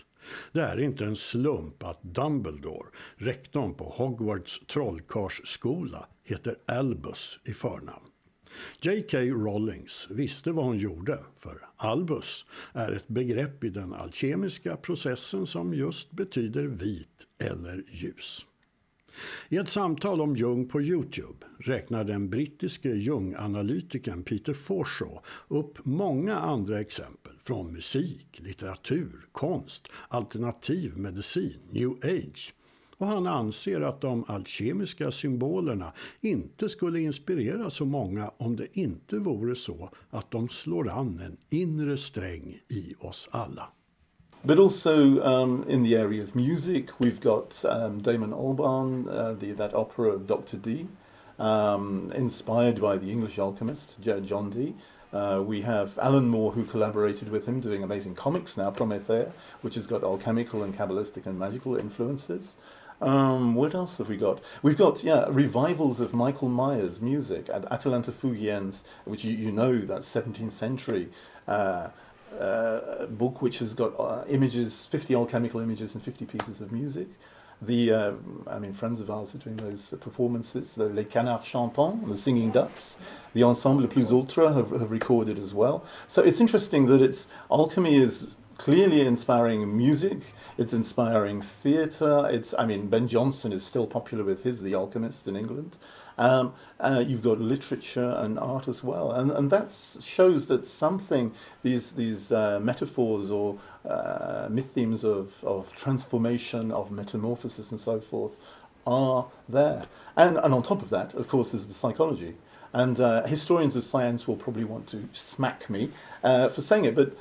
Det 0.52 0.62
är 0.62 0.80
inte 0.80 1.06
en 1.06 1.16
slump 1.16 1.84
att 1.84 2.04
Dumbledore, 2.04 2.88
rektorn 3.16 3.74
på 3.74 3.84
Hogwarts 3.84 4.62
trollkarlsskola, 4.68 6.08
heter 6.24 6.56
Albus 6.66 7.40
i 7.44 7.54
förnamn. 7.54 8.04
J.K. 8.82 9.18
Rawlings 9.18 10.08
visste 10.10 10.52
vad 10.52 10.66
hon 10.66 10.78
gjorde, 10.78 11.20
för 11.38 11.68
albus 11.78 12.46
är 12.74 12.92
ett 12.92 13.08
begrepp 13.08 13.64
i 13.64 13.70
den 13.70 13.94
alkemiska 13.94 14.78
processen 14.78 15.48
som 15.48 15.74
just 15.74 16.12
betyder 16.12 16.64
vit 16.64 17.28
eller 17.40 17.84
ljus. 17.92 18.46
I 19.50 19.58
ett 19.58 19.70
samtal 19.70 20.22
om 20.22 20.36
Jung 20.36 20.68
på 20.68 20.82
Youtube 20.82 21.46
räknar 21.60 22.04
den 22.04 22.30
brittiske 22.30 22.90
Jung-analytikern 22.90 24.24
Peter 24.24 24.54
Forshaw 24.54 25.20
upp 25.48 25.86
många 25.86 26.36
andra 26.36 26.80
exempel 26.80 27.34
från 27.40 27.74
musik, 27.74 28.28
litteratur, 28.34 29.26
konst, 29.32 29.88
alternativ 30.08 30.98
medicin, 30.98 31.60
new 31.72 31.92
age 32.04 32.54
och 32.98 33.08
han 33.10 33.28
anser 33.28 33.82
att 33.82 34.02
de 34.02 34.26
alkemiska 34.28 35.12
symbolerna 35.12 35.94
inte 36.22 36.70
skulle 36.70 37.00
inspirera 37.00 37.70
så 37.70 37.86
många 37.86 38.32
om 38.38 38.56
det 38.56 38.78
inte 38.80 39.18
vore 39.18 39.56
så 39.56 39.90
att 40.10 40.32
de 40.32 40.50
slår 40.50 40.90
an 40.90 41.20
en 41.20 41.38
inre 41.60 41.98
sträng 41.98 42.60
i 42.70 42.94
oss 43.00 43.30
alla. 43.32 43.70
But 44.46 44.60
also 44.60 45.24
um, 45.24 45.64
in 45.70 45.84
the 45.84 45.96
area 45.96 46.22
of 46.22 46.36
music, 46.36 47.00
we've 47.00 47.22
got 47.22 47.64
um, 47.64 48.02
Damon 48.02 48.32
Albarn, 48.32 49.08
uh, 49.08 49.34
the, 49.34 49.54
that 49.54 49.74
opera 49.74 50.10
of 50.10 50.28
Dr. 50.28 50.58
Dee, 50.58 50.88
um, 51.40 52.12
inspired 52.14 52.82
by 52.82 52.98
the 52.98 53.10
English 53.10 53.40
alchemist 53.40 53.96
John 54.02 54.50
Dee. 54.50 54.76
Uh, 55.14 55.42
we 55.46 55.62
have 55.62 55.98
Alan 55.98 56.28
Moore, 56.28 56.52
who 56.52 56.66
collaborated 56.66 57.30
with 57.30 57.46
him, 57.46 57.62
doing 57.62 57.84
amazing 57.84 58.16
comics 58.16 58.58
now, 58.58 58.70
Promethea, 58.70 59.32
which 59.62 59.76
has 59.76 59.88
got 59.88 60.04
alchemical 60.04 60.62
and 60.62 60.78
kabbalistic 60.78 61.26
and 61.26 61.40
magical 61.40 61.78
influences. 61.78 62.58
Um, 63.00 63.56
what 63.56 63.74
else 63.74 63.98
have 64.00 64.10
we 64.10 64.18
got? 64.18 64.42
We've 64.62 64.78
got 64.78 65.04
yeah 65.04 65.26
revivals 65.30 66.00
of 66.00 66.14
Michael 66.14 66.50
Myers' 66.50 67.00
music 67.00 67.50
at 67.50 67.70
Atalanta 67.72 68.12
Fugien's, 68.12 68.84
which 69.06 69.24
you, 69.24 69.34
you 69.36 69.52
know 69.52 69.80
that 69.80 70.02
17th 70.02 70.52
century 70.52 71.10
uh, 71.48 71.90
uh, 72.40 73.06
book, 73.06 73.42
which 73.42 73.60
has 73.60 73.74
got 73.74 74.00
uh, 74.00 74.24
images, 74.30 74.86
50 74.88 75.16
alchemical 75.16 75.60
images 75.60 75.94
and 75.94 76.04
50 76.04 76.26
pieces 76.26 76.62
of 76.62 76.72
music. 76.72 77.08
The 77.62 77.92
uh, 77.94 78.12
I 78.48 78.60
mean 78.60 78.74
friends 78.74 79.00
of 79.00 79.10
ours 79.10 79.34
are 79.36 79.38
doing 79.38 79.56
those 79.58 79.94
performances. 80.02 80.76
The 80.76 80.86
Les 80.86 81.06
Canards 81.06 81.48
Chantants, 81.48 82.08
the 82.08 82.18
Singing 82.18 82.52
Ducks. 82.52 82.98
The 83.34 83.44
Ensemble 83.44 83.88
Plus 83.88 84.12
Ultra 84.12 84.54
have, 84.54 84.72
have 84.72 84.92
recorded 84.92 85.40
as 85.40 85.54
well. 85.54 85.86
So 86.08 86.22
it's 86.22 86.40
interesting 86.40 86.88
that 86.88 87.02
it's 87.02 87.28
alchemy 87.50 87.96
is 87.96 88.28
clearly 88.58 89.02
inspiring 89.02 89.76
music 89.76 90.22
it's 90.58 90.74
inspiring 90.74 91.42
theatre. 91.42 92.28
It's, 92.30 92.54
I 92.58 92.66
mean, 92.66 92.88
Ben 92.88 93.08
Jonson 93.08 93.54
is 93.54 93.66
still 93.66 93.88
popular 93.88 94.24
with 94.24 94.44
his 94.44 94.62
The 94.62 94.76
Alchemist 94.76 95.28
in 95.28 95.36
England. 95.36 95.78
Um, 96.18 96.54
uh, 96.80 97.04
you've 97.06 97.24
got 97.24 97.40
literature 97.40 98.10
and 98.18 98.38
art 98.38 98.68
as 98.68 98.84
well, 98.84 99.12
and 99.12 99.32
and 99.32 99.50
that 99.52 99.72
shows 100.04 100.48
that 100.48 100.68
something 100.68 101.34
these 101.64 101.94
these 101.94 102.32
uh, 102.32 102.60
metaphors 102.62 103.32
or 103.32 103.58
uh, 103.88 104.48
myth 104.50 104.72
themes 104.72 105.04
of 105.04 105.44
of 105.44 105.76
transformation, 105.76 106.72
of 106.72 106.92
metamorphosis, 106.92 107.72
and 107.72 107.80
so 107.80 108.00
forth 108.00 108.38
are 108.86 109.28
there. 109.50 109.86
And 110.16 110.38
and 110.38 110.54
on 110.54 110.64
top 110.64 110.82
of 110.82 110.90
that, 110.90 111.14
of 111.14 111.28
course, 111.28 111.54
is 111.54 111.68
the 111.68 111.74
psychology. 111.74 112.36
And 112.74 113.00
uh, 113.00 113.24
historians 113.28 113.76
of 113.76 113.84
science 113.84 114.28
will 114.28 114.36
probably 114.36 114.64
want 114.64 114.88
to 114.88 115.08
smack 115.14 115.70
me 115.70 115.92
uh, 116.24 116.50
for 116.50 116.62
saying 116.62 116.86
it, 116.86 116.96
but 116.96 117.16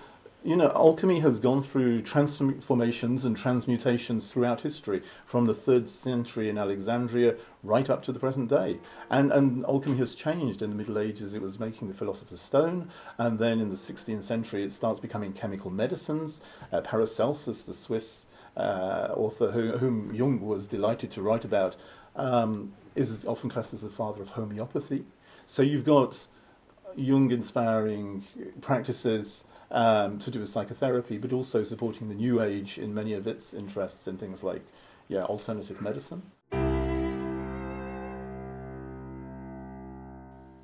you 0.45 0.57
know, 0.57 0.73
alchemy 0.75 1.21
has 1.21 1.39
gone 1.39 1.63
through 1.63 2.03
transformations 2.03 3.25
and 3.25 3.37
transmutations 3.37 4.33
throughout 4.33 4.63
history, 4.63 5.03
from 5.25 5.47
the 5.47 5.55
third 5.55 5.89
century 5.89 6.49
in 6.49 6.59
Alexandria 6.59 7.37
right 7.63 7.89
up 7.89 8.03
to 8.03 8.13
the 8.13 8.19
present 8.19 8.49
day. 8.49 8.79
And, 9.09 9.31
and 9.31 9.65
alchemy 9.67 9.99
has 9.99 10.15
changed. 10.15 10.61
In 10.61 10.71
the 10.71 10.77
Middle 10.77 10.99
Ages, 10.99 11.35
it 11.35 11.43
was 11.43 11.61
making 11.61 11.89
the 11.89 11.95
Philosopher's 11.95 12.41
Stone, 12.41 12.91
and 13.19 13.39
then 13.39 13.61
in 13.61 13.69
the 13.69 13.77
16th 13.77 14.25
century, 14.25 14.65
it 14.65 14.73
starts 14.73 14.99
becoming 14.99 15.33
chemical 15.33 15.71
medicines. 15.71 16.41
Uh, 16.73 16.81
Paracelsus, 16.81 17.63
the 17.63 17.75
Swiss 17.75 18.27
uh, 18.57 19.09
author 19.15 19.53
who, 19.53 19.79
whom 19.79 20.13
Jung 20.13 20.41
was 20.41 20.67
delighted 20.67 21.13
to 21.13 21.23
write 21.23 21.45
about, 21.45 21.77
um, 22.17 22.73
is 22.97 23.25
often 23.27 23.49
classed 23.49 23.75
as 23.75 23.83
the 23.83 23.91
father 23.91 24.21
of 24.21 24.31
homeopathy. 24.31 25.05
So 25.47 25.63
you've 25.63 25.85
got 25.85 26.27
Jung 26.97 27.31
inspiring 27.31 28.25
practices 28.61 29.45
um, 29.73 30.19
to 30.19 30.31
do 30.31 30.41
with 30.41 30.51
psychotherapy, 30.51 31.19
but 31.19 31.33
also 31.33 31.65
supporting 31.65 32.09
the 32.09 32.15
new 32.15 32.41
age 32.41 32.79
in 32.79 32.95
many 32.95 33.19
of 33.19 33.27
its 33.27 33.55
interests 33.55 34.09
in 34.09 34.19
things 34.19 34.43
like 34.43 34.63
yeah, 35.09 35.25
alternative 35.25 35.81
medicine. 35.81 36.23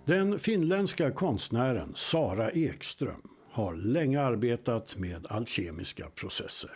Den 0.06 0.38
finländska 0.38 1.10
konstnären 1.10 1.92
Sara 1.96 2.50
Ekström 2.50 3.22
har 3.50 3.76
länge 3.76 4.20
arbetat 4.20 4.96
med 4.96 5.26
alkemiska 5.28 6.06
processer. 6.14 6.70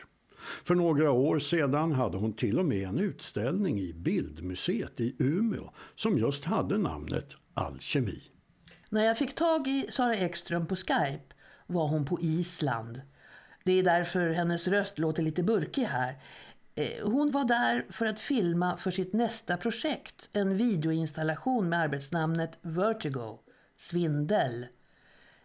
För 0.64 0.74
några 0.74 1.10
år 1.10 1.38
sedan 1.38 1.92
hade 1.92 2.16
hon 2.16 2.32
till 2.32 2.58
och 2.58 2.64
med 2.64 2.88
en 2.88 2.98
utställning 2.98 3.80
i 3.80 3.92
Bildmuseet 3.92 5.00
i 5.00 5.16
Umeå 5.18 5.70
som 5.94 6.18
just 6.18 6.44
hade 6.44 6.78
namnet 6.78 7.36
Alkemi. 7.54 8.22
När 8.90 9.04
jag 9.04 9.18
fick 9.18 9.34
tag 9.34 9.68
i 9.68 9.86
Sara 9.90 10.16
Ekström 10.16 10.66
på 10.66 10.76
Skype 10.76 11.34
var 11.72 11.88
hon 11.88 12.04
på 12.04 12.18
Island. 12.20 13.02
Det 13.64 13.72
är 13.72 13.82
därför 13.82 14.30
hennes 14.30 14.68
röst 14.68 14.98
låter 14.98 15.22
lite 15.22 15.42
burkig 15.42 15.84
här. 15.84 16.16
Eh, 16.74 17.04
hon 17.04 17.30
var 17.30 17.44
där 17.44 17.86
för 17.90 18.06
att 18.06 18.20
filma 18.20 18.76
för 18.76 18.90
sitt 18.90 19.12
nästa 19.12 19.56
projekt, 19.56 20.30
en 20.32 20.56
videoinstallation 20.56 21.68
med 21.68 21.80
arbetsnamnet 21.80 22.58
Vertigo, 22.62 23.38
Svindel. 23.76 24.66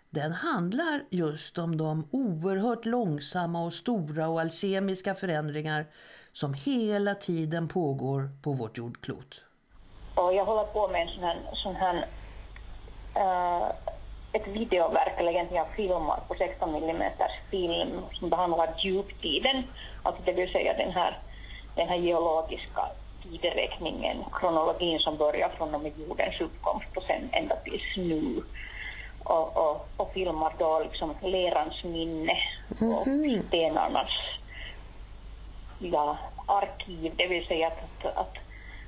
Den 0.09 0.31
handlar 0.31 1.01
just 1.09 1.57
om 1.57 1.77
de 1.77 2.07
oerhört 2.11 2.85
långsamma 2.85 3.65
och 3.65 3.73
stora 3.73 4.27
och 4.27 4.41
alkemiska 4.41 5.15
förändringar 5.15 5.85
som 6.31 6.53
hela 6.53 7.15
tiden 7.15 7.67
pågår 7.67 8.29
på 8.43 8.53
vårt 8.53 8.77
jordklot. 8.77 9.43
Och 10.15 10.33
jag 10.33 10.45
håller 10.45 10.63
på 10.73 10.87
med 10.87 11.01
en 11.01 11.07
sån 11.07 11.23
här, 11.23 11.49
sån 11.53 11.75
här 11.75 11.95
uh, 13.15 13.71
ett 14.37 14.47
videoverk, 14.47 15.13
eller 15.17 15.31
egentligen 15.31 15.65
filmar 15.75 16.19
på 16.27 16.35
16 16.35 16.75
mm 16.75 17.11
film 17.51 18.01
som 18.13 18.29
behandlar 18.29 18.73
djuptiden, 18.77 19.63
alltså 20.03 20.21
det 20.25 20.33
vill 20.33 20.51
säga 20.51 20.73
den 20.73 20.91
här, 20.91 21.17
den 21.75 21.87
här 21.87 21.95
geologiska 21.95 22.81
tideräkningen, 23.23 24.17
kronologin 24.33 24.99
som 24.99 25.17
börjar 25.17 25.49
från 25.49 25.75
och 25.75 25.81
med 25.81 25.91
jordens 25.97 26.41
uppkomst 26.41 26.87
och 26.95 27.03
sen 27.03 27.29
ända 27.31 27.55
tills 27.55 27.97
nu. 27.97 28.43
Och, 29.23 29.57
och, 29.57 29.87
och 29.97 30.13
filmar 30.13 30.53
då 30.59 30.79
liksom 30.79 31.15
lerans 31.21 31.83
minne 31.83 32.37
och 32.69 33.07
mm. 33.07 33.43
stenarnas 33.47 34.11
ja, 35.79 36.17
arkiv, 36.45 37.13
det 37.15 37.27
vill 37.27 37.47
säga 37.47 37.67
att, 37.67 38.05
att, 38.05 38.17
att 38.17 38.37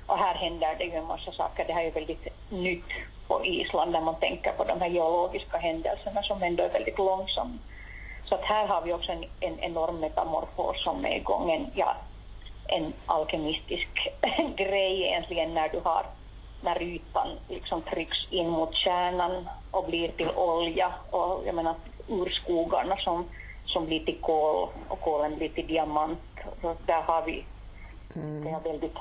och 0.06 0.18
här 0.18 0.34
händer 0.34 0.74
det 0.78 0.84
ju 0.84 0.92
en 0.92 1.06
massa 1.06 1.32
saker. 1.32 1.64
Det 1.66 1.72
här 1.72 1.84
är 1.84 1.90
väldigt 1.90 2.26
nytt 2.48 2.92
på 3.30 3.44
Island 3.44 3.92
när 3.92 4.00
man 4.00 4.20
tänker 4.20 4.52
på 4.52 4.64
de 4.64 4.80
här 4.80 4.88
geologiska 4.88 5.58
händelserna 5.58 6.22
som 6.22 6.42
ändå 6.42 6.62
är 6.62 6.72
väldigt 6.72 6.98
långsamma. 6.98 7.58
Så 8.24 8.34
att 8.34 8.44
här 8.44 8.66
har 8.66 8.82
vi 8.82 8.92
också 8.92 9.12
en, 9.12 9.24
en 9.40 9.58
enorm 9.58 10.00
metamorfos 10.00 10.84
som 10.84 11.04
är 11.04 11.16
igång, 11.16 11.50
en, 11.50 11.66
ja, 11.74 11.96
en 12.66 12.92
alkemistisk 13.06 13.88
grej 14.56 15.02
egentligen 15.02 15.54
när 15.54 15.68
du 15.68 15.80
har 15.84 16.06
när 16.62 16.82
ytan 16.82 17.28
liksom 17.48 17.82
trycks 17.82 18.18
in 18.30 18.48
mot 18.48 18.74
kärnan 18.74 19.48
och 19.70 19.84
blir 19.84 20.08
till 20.08 20.30
olja 20.30 20.94
och 21.10 21.42
jag 21.46 21.54
menar 21.54 21.74
urskogarna 22.08 22.96
som, 22.96 23.24
som 23.64 23.86
blir 23.86 24.04
till 24.04 24.20
kol 24.20 24.68
och 24.88 25.00
kolen 25.00 25.36
blir 25.36 25.48
till 25.48 25.66
diamant. 25.66 26.18
Så 26.60 26.76
där 26.86 27.02
har 27.02 27.22
vi 27.22 27.44
mm. 28.14 28.44
det 28.44 28.50
är 28.50 28.72
väldigt 28.72 28.96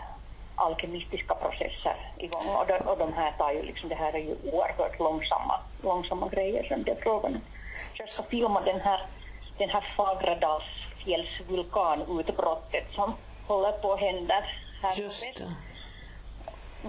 alkemistiska 0.59 1.35
processer 1.35 1.95
igång 2.17 2.47
och 2.47 2.67
de, 2.67 2.77
och 2.77 2.97
de 2.97 3.13
här 3.13 3.31
tar 3.31 3.51
ju 3.51 3.61
liksom, 3.61 3.89
det 3.89 3.95
här 3.95 4.13
är 4.13 4.19
ju 4.19 4.35
oerhört 4.51 4.99
långsamma, 4.99 5.59
långsamma 5.83 6.29
grejer 6.29 6.63
som 6.63 6.83
det 6.83 6.91
är 6.91 7.01
frågan 7.01 7.35
om. 7.35 7.41
Så 7.97 8.03
jag 8.03 8.09
ska 8.09 8.23
filma 8.23 8.61
den 8.61 8.79
här, 8.79 9.01
den 9.57 9.69
här 9.69 9.93
Fagradalsfjälls 9.97 11.29
vulkanutbrottet 11.47 12.87
som 12.91 13.13
håller 13.47 13.71
på 13.71 13.93
att 13.93 13.99
hända 13.99 14.43
här 14.81 14.95
Just 14.95 15.21
det. 15.37 15.53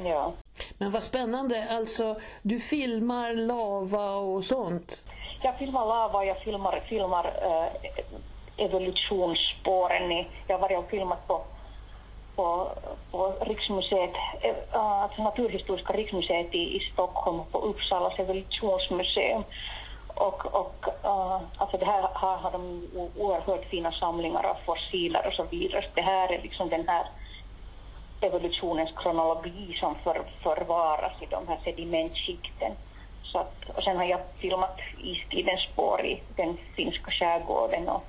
Ja. 0.04 0.32
Men 0.78 0.90
vad 0.90 1.02
spännande, 1.02 1.66
alltså 1.70 2.20
du 2.42 2.60
filmar 2.60 3.34
lava 3.34 4.14
och 4.14 4.44
sånt? 4.44 5.04
Jag 5.42 5.58
filmar 5.58 5.86
lava, 5.86 6.24
jag 6.24 6.38
filmar, 6.38 6.80
filmar 6.88 7.26
äh, 7.42 8.64
evolutionsspåren. 8.64 10.24
Jag 10.46 10.58
har 10.58 10.58
varit 10.58 10.78
och 10.78 10.90
filmat 10.90 11.26
på 11.26 11.44
på, 12.40 12.68
på 13.10 13.34
Riksmuseet, 13.40 14.14
eh, 14.40 14.80
alltså 14.80 15.22
Naturhistoriska 15.22 15.92
riksmuseet 15.92 16.54
i, 16.54 16.76
i 16.76 16.80
Stockholm 16.92 17.40
på 17.52 17.58
Uppsalas 17.58 18.18
evolutionsmuseum. 18.18 19.44
Och, 20.08 20.46
och 20.46 20.84
uh, 21.04 21.40
alltså 21.56 21.76
det 21.78 21.84
här 21.84 22.02
har, 22.02 22.36
har 22.36 22.50
de 22.50 22.88
oerhört 23.16 23.64
fina 23.64 23.92
samlingar 23.92 24.44
av 24.44 24.56
fossiler 24.66 25.26
och 25.26 25.32
så 25.32 25.44
vidare. 25.50 25.84
Det 25.94 26.00
här 26.00 26.32
är 26.32 26.42
liksom 26.42 26.68
den 26.68 26.88
här 26.88 27.06
evolutionens 28.20 28.90
kronologi 28.96 29.76
som 29.80 29.94
för, 29.94 30.22
förvaras 30.42 31.22
i 31.22 31.26
de 31.30 31.48
här 31.48 31.58
sedimentskikten. 31.64 32.72
Så 33.22 33.38
att, 33.38 33.70
och 33.76 33.82
sen 33.82 33.96
har 33.96 34.04
jag 34.04 34.20
filmat 34.38 34.78
istidens 35.02 35.60
spår 35.60 36.06
i 36.06 36.22
den 36.36 36.56
finska 36.76 37.10
skärgården 37.10 37.88
och 37.88 38.04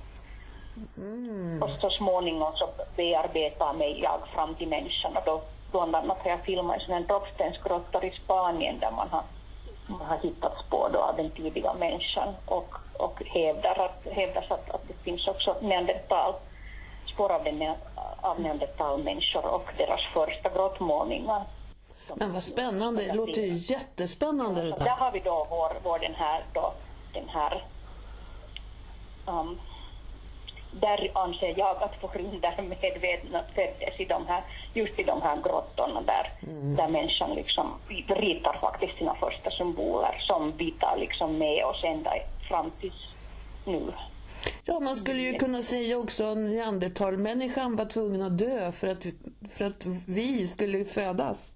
Mm. 0.98 1.64
Och 1.64 1.70
så 1.82 1.90
småningom 1.90 2.52
så 2.56 2.70
bearbetar 2.96 3.74
mig 3.74 4.00
jag 4.02 4.20
fram 4.34 4.56
till 4.56 4.68
människan 4.68 5.18
och 5.18 5.24
då 5.26 5.42
bland 5.72 5.96
annat 5.96 6.18
har 6.24 6.30
jag 6.30 6.42
filmat 6.46 6.90
en 6.90 7.08
droppstensgrottor 7.08 8.06
i 8.06 8.12
Spanien 8.24 8.80
där 8.80 8.92
man 8.92 9.10
har, 9.10 9.24
man 9.88 10.02
har 10.02 10.18
hittat 10.18 10.54
spår 10.68 10.90
då 10.94 11.00
av 11.00 11.16
den 11.16 11.32
tidiga 11.32 11.74
människan 11.74 12.34
och, 12.46 12.76
och 13.00 13.24
hävdar 13.26 13.80
att, 13.80 14.14
hävdas 14.14 14.52
att, 14.52 14.70
att 14.70 14.88
det 14.88 14.94
finns 15.04 15.28
också 15.28 15.56
neandertal, 15.62 16.34
spår 17.14 17.32
av, 17.32 17.44
den, 17.44 17.76
av 18.22 18.40
neandertalmänniskor 18.40 19.46
och 19.46 19.70
deras 19.78 20.02
första 20.14 20.50
grottmålningar. 20.50 21.44
Men 22.16 22.34
vad 22.34 22.44
spännande, 22.44 23.06
det 23.06 23.14
låter 23.14 23.42
ju 23.42 23.54
jättespännande. 23.54 24.68
Ja, 24.68 24.76
där 24.76 24.90
har 24.90 25.12
vi 25.12 25.20
då 25.20 25.48
vår, 25.50 25.78
vår 25.84 26.00
den 26.00 26.16
här, 26.16 26.44
då, 26.54 26.74
den 27.14 27.30
här 27.30 27.66
um, 29.26 29.60
där 30.72 31.12
anser 31.14 31.54
jag 31.58 31.84
att 31.84 31.96
förhinder 32.02 32.62
medvetna 32.62 33.44
föddes 33.56 34.00
i 34.00 34.06
de 34.06 34.28
här, 34.28 34.44
just 34.74 35.00
i 35.00 35.04
de 35.04 35.22
här 35.22 35.36
grottorna 35.36 36.02
där, 36.02 36.34
mm. 36.44 36.76
där 36.76 36.88
människan 36.88 37.36
liksom 37.36 37.80
ritar 38.08 38.58
faktiskt 38.62 38.98
sina 38.98 39.16
första 39.16 39.52
symboler 39.52 40.18
som 40.20 40.54
vi 40.58 40.72
tar 40.72 40.98
liksom 40.98 41.38
med 41.38 41.66
oss 41.66 41.84
ända 41.84 42.14
fram 42.48 42.72
tills 42.80 43.08
nu. 43.66 43.94
Ja, 44.66 44.80
man 44.80 44.96
skulle 44.96 45.22
ju 45.22 45.34
kunna 45.34 45.64
säga 45.64 45.98
också 45.98 46.24
att 46.24 46.38
neandertalmänniskan 46.38 47.76
var 47.76 47.86
tvungen 47.86 48.22
att 48.22 48.38
dö 48.38 48.72
för 48.72 48.88
att, 48.88 49.06
för 49.58 49.66
att 49.66 49.86
vi 50.08 50.48
skulle 50.48 50.86
födas. 50.86 51.52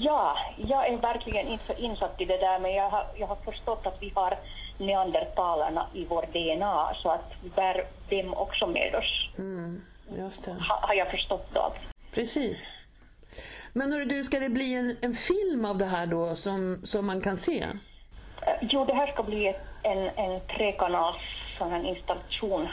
Ja, 0.00 0.36
jag 0.56 0.86
är 0.86 0.96
verkligen 0.96 1.48
inte 1.48 1.74
insatt 1.78 2.20
i 2.20 2.24
det 2.24 2.36
där 2.36 2.58
men 2.58 2.72
jag 2.72 2.90
har, 2.90 3.06
jag 3.16 3.26
har 3.26 3.36
förstått 3.36 3.86
att 3.86 3.96
vi 4.00 4.12
har 4.14 4.38
neandertalarna 4.80 5.86
i 5.94 6.04
vår 6.04 6.26
DNA 6.32 6.94
så 7.02 7.10
att 7.10 7.32
vi 7.42 7.50
bär 7.50 7.86
dem 8.08 8.34
också 8.34 8.66
med 8.66 8.94
oss. 8.94 9.28
Mm, 9.38 9.82
just 10.18 10.44
det. 10.44 10.50
Ha, 10.50 10.78
har 10.82 10.94
jag 10.94 11.10
förstått 11.10 11.46
då. 11.52 11.72
Precis. 12.14 12.72
Men 13.72 13.92
hörru 13.92 14.04
du, 14.04 14.24
ska 14.24 14.38
det 14.38 14.48
bli 14.48 14.74
en, 14.74 14.96
en 15.02 15.14
film 15.14 15.64
av 15.64 15.78
det 15.78 15.84
här 15.84 16.06
då 16.06 16.34
som, 16.34 16.80
som 16.84 17.06
man 17.06 17.20
kan 17.20 17.36
se? 17.36 17.64
Uh, 17.64 18.54
jo, 18.60 18.84
det 18.84 18.94
här 18.94 19.12
ska 19.12 19.22
bli 19.22 19.54
en, 19.82 19.98
en 19.98 20.40
trekanals 20.40 21.22
sån 21.58 21.70
här 21.70 21.84
installation, 21.84 22.68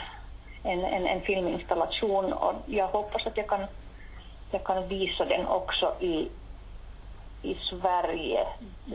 en, 0.62 0.84
en, 0.84 1.06
en 1.06 1.20
filminstallation 1.20 2.32
och 2.32 2.54
jag 2.66 2.88
hoppas 2.88 3.26
att 3.26 3.36
jag 3.36 3.48
kan, 3.48 3.66
jag 4.50 4.64
kan 4.64 4.88
visa 4.88 5.24
den 5.24 5.46
också 5.46 5.94
i, 6.00 6.28
i 7.42 7.54
Sverige. 7.54 8.46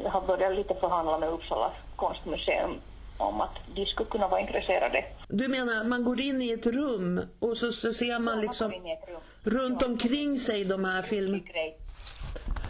Jag 0.04 0.12
har 0.12 0.22
börjat 0.22 0.56
lite 0.56 0.76
förhandla 0.76 1.18
med 1.18 1.30
Uppsala 1.30 1.72
konstmuseum 1.96 2.80
om 3.18 3.42
att 3.42 3.56
de 3.76 3.86
skulle 3.86 4.10
kunna 4.10 4.28
vara 4.28 4.42
intresserade. 4.42 5.06
Du 5.28 5.48
menar 5.48 5.82
att 5.82 5.88
man 5.88 6.04
går 6.04 6.20
in 6.20 6.42
i 6.42 6.52
ett 6.52 6.66
rum 6.66 7.22
och 7.40 7.58
så, 7.58 7.72
så 7.72 7.94
ser 7.94 8.20
man 8.20 8.42
liksom 8.42 8.72
man 8.72 8.98
runt 9.54 9.82
ja. 9.82 9.88
omkring 9.88 10.38
sig 10.38 10.66
de 10.66 10.86
här 10.86 11.02
filmerna? 11.02 11.44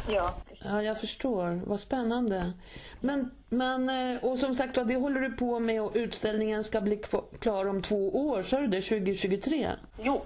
Ja, 0.09 0.33
ja, 0.65 0.83
jag 0.83 0.99
förstår. 0.99 1.61
Vad 1.65 1.79
spännande. 1.79 2.53
Men, 2.99 3.31
men, 3.49 3.89
eh, 3.89 4.25
och 4.25 4.37
som 4.37 4.55
sagt 4.55 4.75
det 4.87 4.95
håller 4.95 5.21
du 5.21 5.31
på 5.31 5.59
med 5.59 5.81
och 5.81 5.91
utställningen 5.93 6.63
ska 6.63 6.81
bli 6.81 7.01
klar 7.39 7.69
om 7.69 7.81
två 7.81 8.29
år, 8.29 8.41
sa 8.41 8.59
du 8.59 8.67
det? 8.67 8.81
2023? 8.81 9.67
Jo, 9.97 10.21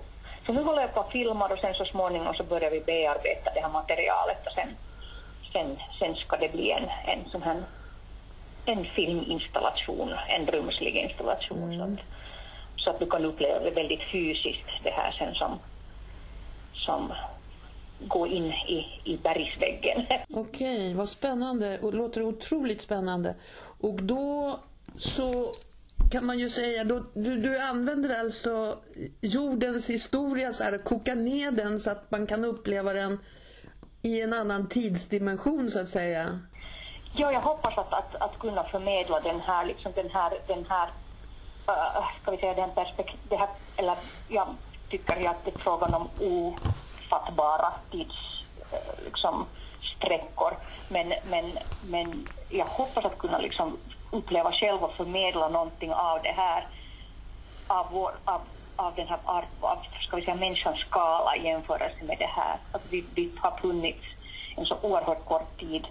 så 0.45 0.53
nu 0.53 0.63
håller 0.63 0.81
jag 0.81 0.93
på 0.93 0.99
att 0.99 1.11
filma 1.11 1.47
och 1.47 1.59
sen 1.59 1.73
så 1.73 1.85
småningom 1.85 2.33
så 2.33 2.43
börjar 2.43 2.71
vi 2.71 2.79
bearbeta 2.79 3.53
det 3.53 3.59
här 3.59 3.69
materialet 3.69 4.47
och 4.47 4.53
sen, 4.53 4.69
sen, 5.53 5.77
sen 5.99 6.15
ska 6.15 6.37
det 6.37 6.49
bli 6.49 6.71
en, 6.71 6.83
en 6.83 7.29
sån 7.29 7.41
här 7.41 7.63
en 8.67 8.85
filminstallation, 8.95 10.13
en 10.29 10.47
rumslig 10.47 10.95
installation. 10.95 11.73
Mm. 11.73 11.77
Så, 11.77 11.83
att, 11.83 11.99
så 12.77 12.89
att 12.89 12.99
du 12.99 13.09
kan 13.09 13.25
uppleva 13.25 13.59
det 13.59 13.71
väldigt 13.71 14.03
fysiskt 14.11 14.69
det 14.83 14.89
här 14.89 15.11
sen 15.11 15.35
som, 15.35 15.59
som 16.73 17.13
gå 17.99 18.27
in 18.27 18.45
i, 18.45 19.01
i 19.03 19.17
bergsväggen. 19.17 20.05
Okej, 20.29 20.77
okay, 20.77 20.93
vad 20.93 21.09
spännande 21.09 21.79
och 21.79 21.93
låter 21.93 22.21
otroligt 22.21 22.81
spännande. 22.81 23.35
Och 23.79 24.03
då 24.03 24.59
så 24.97 25.51
kan 26.11 26.25
man 26.25 26.39
ju 26.39 26.49
säga, 26.49 26.83
då, 26.83 27.03
du, 27.13 27.37
du 27.41 27.59
använder 27.59 28.19
alltså 28.19 28.77
jordens 29.21 29.89
historia, 29.89 30.53
så 30.53 30.63
här, 30.63 30.77
koka 30.77 31.15
ner 31.15 31.51
den 31.51 31.79
så 31.79 31.91
att 31.91 32.11
man 32.11 32.27
kan 32.27 32.45
uppleva 32.45 32.93
den 32.93 33.19
i 34.01 34.21
en 34.21 34.33
annan 34.33 34.67
tidsdimension 34.67 35.71
så 35.71 35.79
att 35.79 35.89
säga. 35.89 36.39
Ja, 37.19 37.31
jag 37.31 37.41
hoppas 37.41 37.77
att, 37.77 37.93
att, 37.93 38.15
att 38.15 38.39
kunna 38.39 38.63
förmedla 38.63 39.19
den 39.19 39.41
här, 39.41 39.65
liksom 39.65 39.91
den 39.91 40.09
här, 40.09 40.33
den 40.47 40.65
här 40.69 40.87
uh, 41.69 42.07
ska 42.21 42.31
vi 42.31 42.37
säga, 42.37 42.53
den 42.53 42.71
perspektiv, 42.71 43.19
det 43.29 43.35
här, 43.35 43.49
eller 43.75 43.97
jag 44.27 44.47
tycker 44.89 45.29
att 45.29 45.45
det 45.45 45.55
är 45.55 45.59
frågan 45.59 45.93
om 45.93 46.09
ofattbara 46.19 47.73
tids, 47.91 48.15
uh, 48.73 49.05
liksom, 49.05 49.45
sträckor. 49.95 50.53
Men, 50.87 51.13
men, 51.29 51.57
men 51.81 52.27
jag 52.49 52.65
hoppas 52.65 53.05
att 53.05 53.17
kunna 53.17 53.37
liksom 53.37 53.77
uppleva 54.11 54.51
själv 54.51 54.83
och 54.83 54.93
förmedla 54.93 55.49
någonting 55.49 55.93
av 55.93 56.21
det 56.23 56.35
här, 56.37 56.67
av, 57.67 57.85
vår, 57.91 58.11
av, 58.25 58.41
av 58.75 58.95
den 58.95 59.07
här 59.07 59.19
av, 59.25 59.77
ska 60.07 60.15
vi 60.15 60.25
säga, 60.25 60.35
människans 60.35 60.79
skala 60.79 61.35
i 61.35 61.45
jämförelse 61.45 62.03
med 62.03 62.17
det 62.19 62.29
här. 62.29 62.57
Att 62.71 62.81
vi, 62.89 63.05
vi 63.15 63.31
har 63.39 63.57
funnits 63.57 64.05
en 64.55 64.65
så 64.65 64.77
oerhört 64.81 65.25
kort 65.25 65.59
tid 65.59 65.87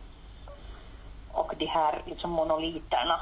och 1.37 1.53
de 1.59 1.67
här 1.67 2.03
liksom 2.07 2.31
monoliterna 2.31 3.21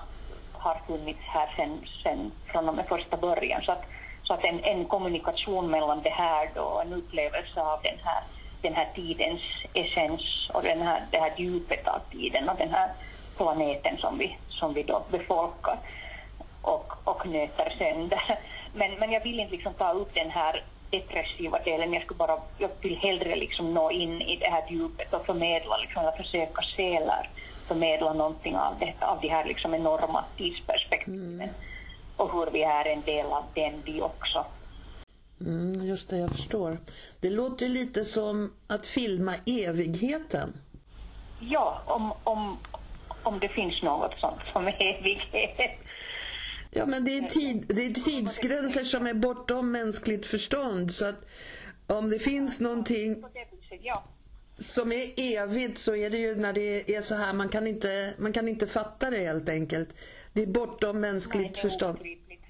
har 0.52 0.80
funnits 0.86 1.20
här 1.22 1.52
sen, 1.56 1.80
sen 2.02 2.32
från 2.46 2.68
och 2.68 2.74
med 2.74 2.86
första 2.88 3.16
början. 3.16 3.62
Så 3.62 3.72
att, 3.72 3.84
så 4.22 4.34
att 4.34 4.44
en, 4.44 4.64
en 4.64 4.84
kommunikation 4.84 5.70
mellan 5.70 6.02
det 6.02 6.10
här 6.10 6.50
då, 6.54 6.82
en 6.86 6.92
upplevelse 6.92 7.60
av 7.62 7.78
den 7.82 7.98
här, 8.04 8.22
den 8.62 8.74
här 8.74 8.88
tidens 8.94 9.42
essens 9.72 10.50
och 10.54 10.62
den 10.62 10.82
här, 10.82 11.06
det 11.10 11.18
här 11.18 11.32
djupet 11.36 11.88
av 11.88 12.00
tiden 12.10 12.48
och 12.48 12.56
den 12.58 12.70
här 12.70 12.90
planeten 13.36 13.98
som 13.98 14.18
vi, 14.18 14.38
som 14.48 14.74
vi 14.74 14.82
då 14.82 15.02
befolkar 15.10 15.78
och, 16.62 16.92
och 17.04 17.26
nöter 17.26 17.74
sönder. 17.78 18.38
Men, 18.76 18.94
men 18.94 19.12
jag 19.12 19.20
vill 19.24 19.40
inte 19.40 19.52
liksom 19.52 19.74
ta 19.74 19.92
upp 19.92 20.14
den 20.14 20.30
här 20.30 20.64
depressiva 20.90 21.58
delen. 21.58 21.92
Jag, 21.92 22.02
skulle 22.02 22.18
bara, 22.18 22.38
jag 22.58 22.70
vill 22.80 22.96
hellre 22.96 23.36
liksom 23.36 23.74
nå 23.74 23.90
in 23.90 24.22
i 24.22 24.36
det 24.36 24.50
här 24.50 24.64
djupet 24.68 25.14
och 25.14 25.26
förmedla, 25.26 25.76
liksom, 25.76 26.04
och 26.04 26.16
försöka 26.16 26.62
se 26.76 27.00
förmedla 27.68 28.12
någonting 28.12 28.56
av, 28.56 28.78
det, 28.78 28.94
av 29.00 29.20
de 29.20 29.28
här 29.28 29.44
liksom 29.44 29.74
enorma 29.74 30.24
tidsperspektiven. 30.36 31.40
Mm. 31.40 31.48
Och 32.16 32.32
hur 32.32 32.50
vi 32.50 32.62
är 32.62 32.84
en 32.84 33.02
del 33.02 33.26
av 33.26 33.44
den, 33.54 33.82
vi 33.84 34.00
också. 34.00 34.46
Mm, 35.40 35.84
just 35.84 36.10
det, 36.10 36.16
jag 36.16 36.30
förstår. 36.30 36.78
Det 37.20 37.30
låter 37.30 37.68
lite 37.68 38.04
som 38.04 38.52
att 38.66 38.86
filma 38.86 39.34
evigheten. 39.46 40.52
Ja, 41.40 41.82
om, 41.86 42.12
om, 42.24 42.58
om 43.22 43.38
det 43.38 43.48
finns 43.48 43.82
något 43.82 44.18
sånt 44.20 44.40
som 44.52 44.66
evighet. 44.66 45.80
Ja, 46.70 46.86
men 46.86 47.04
det 47.04 47.18
är, 47.18 47.22
tid, 47.22 47.64
det 47.68 47.86
är 47.86 47.90
tidsgränser 47.90 48.84
som 48.84 49.06
är 49.06 49.14
bortom 49.14 49.72
mänskligt 49.72 50.26
förstånd. 50.26 50.94
Så 50.94 51.08
att 51.08 51.26
om 51.86 52.10
det 52.10 52.18
finns 52.18 52.60
någonting 52.60 53.24
som 54.58 54.92
är 54.92 55.12
evigt 55.16 55.78
så 55.78 55.96
är 55.96 56.10
det 56.10 56.18
ju 56.18 56.34
när 56.34 56.52
det 56.52 56.96
är 56.96 57.00
så 57.00 57.14
här. 57.14 57.32
Man 57.32 57.48
kan 57.48 57.66
inte, 57.66 58.14
man 58.18 58.32
kan 58.32 58.48
inte 58.48 58.66
fatta 58.66 59.10
det 59.10 59.18
helt 59.18 59.48
enkelt. 59.48 59.96
Det 60.32 60.42
är 60.42 60.46
bortom 60.46 61.00
mänskligt 61.00 61.52
Nej, 61.52 61.62
förstånd. 61.62 61.98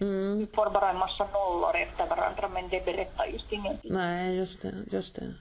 Mm. 0.01 0.39
Vi 0.39 0.47
får 0.47 0.71
bara 0.71 0.91
en 0.91 0.99
massa 0.99 1.27
nollor 1.27 1.77
efter 1.77 2.07
varandra 2.07 2.49
men 2.49 2.69
det 2.69 2.85
berättar 2.85 3.27
just 3.27 3.53
ingenting. 3.53 3.93
Nej, 3.93 4.37
just 4.37 4.63
det. 4.63 4.75
Just 4.93 5.17
det. 5.17 5.35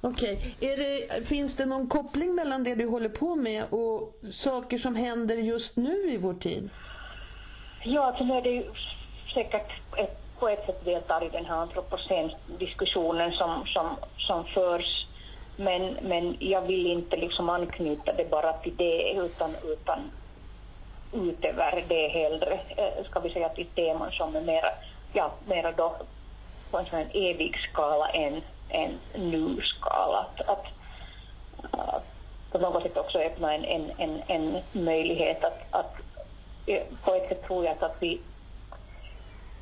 Okej, 0.00 0.54
okay. 0.60 1.24
finns 1.24 1.56
det 1.56 1.66
någon 1.66 1.88
koppling 1.88 2.34
mellan 2.34 2.64
det 2.64 2.74
du 2.74 2.86
håller 2.86 3.08
på 3.08 3.36
med 3.36 3.64
och 3.70 4.14
saker 4.30 4.78
som 4.78 4.94
händer 4.96 5.36
just 5.36 5.76
nu 5.76 6.10
i 6.10 6.16
vår 6.16 6.34
tid? 6.34 6.70
Ja, 7.84 8.14
sen 8.18 8.30
är 8.30 8.42
det 8.42 8.50
ju 8.50 8.64
säkert 9.34 9.70
ett, 9.96 10.18
på 10.38 10.48
ett 10.48 10.66
sätt 10.66 10.84
deltar 10.84 11.24
i 11.24 11.28
den 11.28 11.44
här 11.44 11.56
antropocen-diskussionen 11.56 13.32
som, 13.32 13.66
som, 13.66 13.96
som 14.18 14.44
förs. 14.44 15.06
Men, 15.56 15.98
men 16.02 16.36
jag 16.40 16.62
vill 16.62 16.86
inte 16.86 17.16
liksom 17.16 17.48
anknyta 17.48 18.12
det 18.12 18.30
bara 18.30 18.52
till 18.52 18.76
det 18.76 19.12
utan, 19.12 19.56
utan 19.64 20.10
utöver 21.12 21.84
det 21.88 22.08
hellre, 22.08 22.60
eh, 22.76 23.04
ska 23.04 23.20
vi 23.20 23.30
säga 23.30 23.48
till 23.48 23.66
teman 23.66 24.10
som 24.12 24.36
är 24.36 24.40
mera, 24.40 24.68
ja, 25.12 25.30
mera 25.46 25.72
då 25.72 25.96
på 26.70 26.78
en 26.78 26.86
sån 26.86 27.06
evig 27.14 27.56
skala 27.72 28.08
än 28.08 28.42
en 28.68 28.98
nu-skala. 29.14 30.18
Att, 30.18 30.48
att, 30.48 30.66
att 31.70 32.04
på 32.50 32.58
något 32.58 32.82
sätt 32.82 32.96
också 32.96 33.18
öppna 33.18 33.54
en, 33.54 33.64
en, 33.64 33.92
en, 33.98 34.22
en 34.26 34.62
möjlighet 34.72 35.44
att, 35.44 35.60
att 35.70 35.94
eh, 36.66 36.82
på 37.04 37.14
ett 37.14 37.28
sätt 37.28 37.44
tror 37.46 37.64
jag 37.64 37.76
att 37.80 37.96
vi 38.00 38.20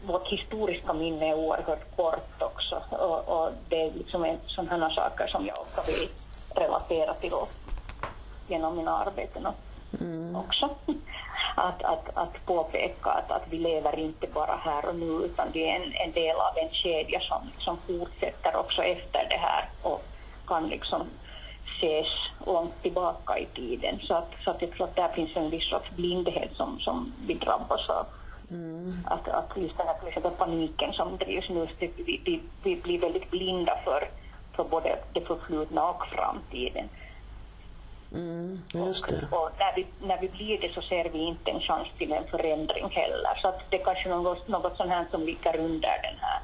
vårt 0.06 0.28
historiska 0.28 0.92
minne 0.92 1.28
är 1.28 1.34
oerhört 1.34 1.96
kort 1.96 2.42
också 2.42 2.82
och, 2.90 3.28
och 3.28 3.52
det 3.68 3.82
är 3.82 3.90
liksom 3.90 4.24
en 4.24 4.38
sådana 4.46 4.90
saker 4.90 5.26
som 5.26 5.46
jag 5.46 5.60
ofta 5.60 5.82
vill 5.82 6.08
relatera 6.54 7.14
till 7.14 7.32
genom 8.48 8.76
mina 8.76 8.98
arbeten 8.98 9.46
mm. 10.00 10.36
också. 10.36 10.68
Att, 11.54 11.82
att, 11.82 12.16
att 12.16 12.46
påpeka 12.46 13.10
att, 13.10 13.30
att 13.30 13.42
vi 13.50 13.58
lever 13.58 13.98
inte 13.98 14.26
bara 14.26 14.56
här 14.56 14.88
och 14.88 14.94
nu 14.94 15.24
utan 15.24 15.48
vi 15.52 15.62
är 15.68 15.76
en, 15.76 15.92
en 15.94 16.12
del 16.12 16.36
av 16.36 16.58
en 16.58 16.70
kedja 16.72 17.20
som, 17.20 17.50
som 17.58 17.76
fortsätter 17.86 18.56
också 18.56 18.82
efter 18.82 19.26
det 19.28 19.36
här 19.36 19.68
och 19.82 20.02
kan 20.46 20.68
liksom 20.68 21.06
ses 21.76 22.06
långt 22.46 22.82
tillbaka 22.82 23.38
i 23.38 23.46
tiden. 23.46 24.00
Så 24.02 24.14
att, 24.14 24.30
så 24.44 24.50
att 24.50 24.62
jag 24.62 24.72
tror 24.72 24.86
att 24.86 24.96
där 24.96 25.08
finns 25.08 25.36
en 25.36 25.50
viss 25.50 25.68
sorts 25.70 25.90
blindhet 25.90 26.50
som, 26.56 26.78
som 26.80 27.12
vi 27.26 27.34
drabbas 27.34 27.88
av. 27.88 28.06
Mm. 28.50 29.06
Att, 29.06 29.28
att 29.28 29.56
just 29.56 29.76
den 29.76 29.86
här 29.86 30.08
exempel 30.08 30.32
paniken 30.32 30.92
som 30.92 31.16
drivs 31.16 31.48
nu, 31.48 31.68
vi, 31.78 32.20
vi, 32.24 32.40
vi 32.62 32.76
blir 32.76 33.00
väldigt 33.00 33.30
blinda 33.30 33.78
för, 33.84 34.08
för 34.56 34.64
både 34.64 34.98
det 35.12 35.20
förflutna 35.20 35.90
och 35.90 36.06
framtiden. 36.06 36.88
Mm, 38.14 38.62
just 38.72 39.08
det. 39.08 39.28
Och, 39.30 39.42
och, 39.42 39.50
när, 39.58 39.76
vi, 39.76 39.86
när 40.06 40.20
vi 40.20 40.28
blir 40.28 40.60
det 40.60 40.74
så 40.74 40.82
ser 40.82 41.08
vi 41.08 41.18
inte 41.18 41.50
en 41.50 41.60
chans 41.60 41.88
till 41.98 42.12
en 42.12 42.26
förändring 42.26 42.90
heller. 42.90 43.38
Så 43.42 43.48
att 43.48 43.60
det 43.70 43.80
är 43.80 43.84
kanske 43.84 44.08
något, 44.08 44.48
något 44.48 44.76
sånt 44.76 44.90
här 44.90 45.06
som 45.10 45.22
ligger 45.22 45.56
under 45.56 46.02
den 46.02 46.18
här 46.20 46.40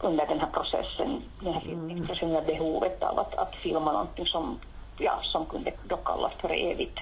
under 0.00 0.26
den 0.26 0.40
här 0.40 0.50
processen, 0.52 1.22
den 1.40 1.52
här 1.52 1.60
filmningsprocessen, 1.60 2.30
mm. 2.30 2.46
behovet 2.46 3.02
av 3.02 3.18
att, 3.18 3.34
att 3.34 3.54
filma 3.62 3.92
någonting 3.92 4.26
som, 4.26 4.58
ja, 4.98 5.20
som 5.22 5.46
kunde 5.46 5.72
då 5.88 5.96
kallas 5.96 6.32
för 6.40 6.50
evigt. 6.50 6.98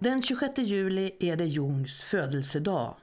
Den 0.00 0.22
26 0.22 0.58
juli 0.58 1.12
är 1.20 1.36
det 1.36 1.44
Jungs 1.44 2.00
födelsedag. 2.00 2.96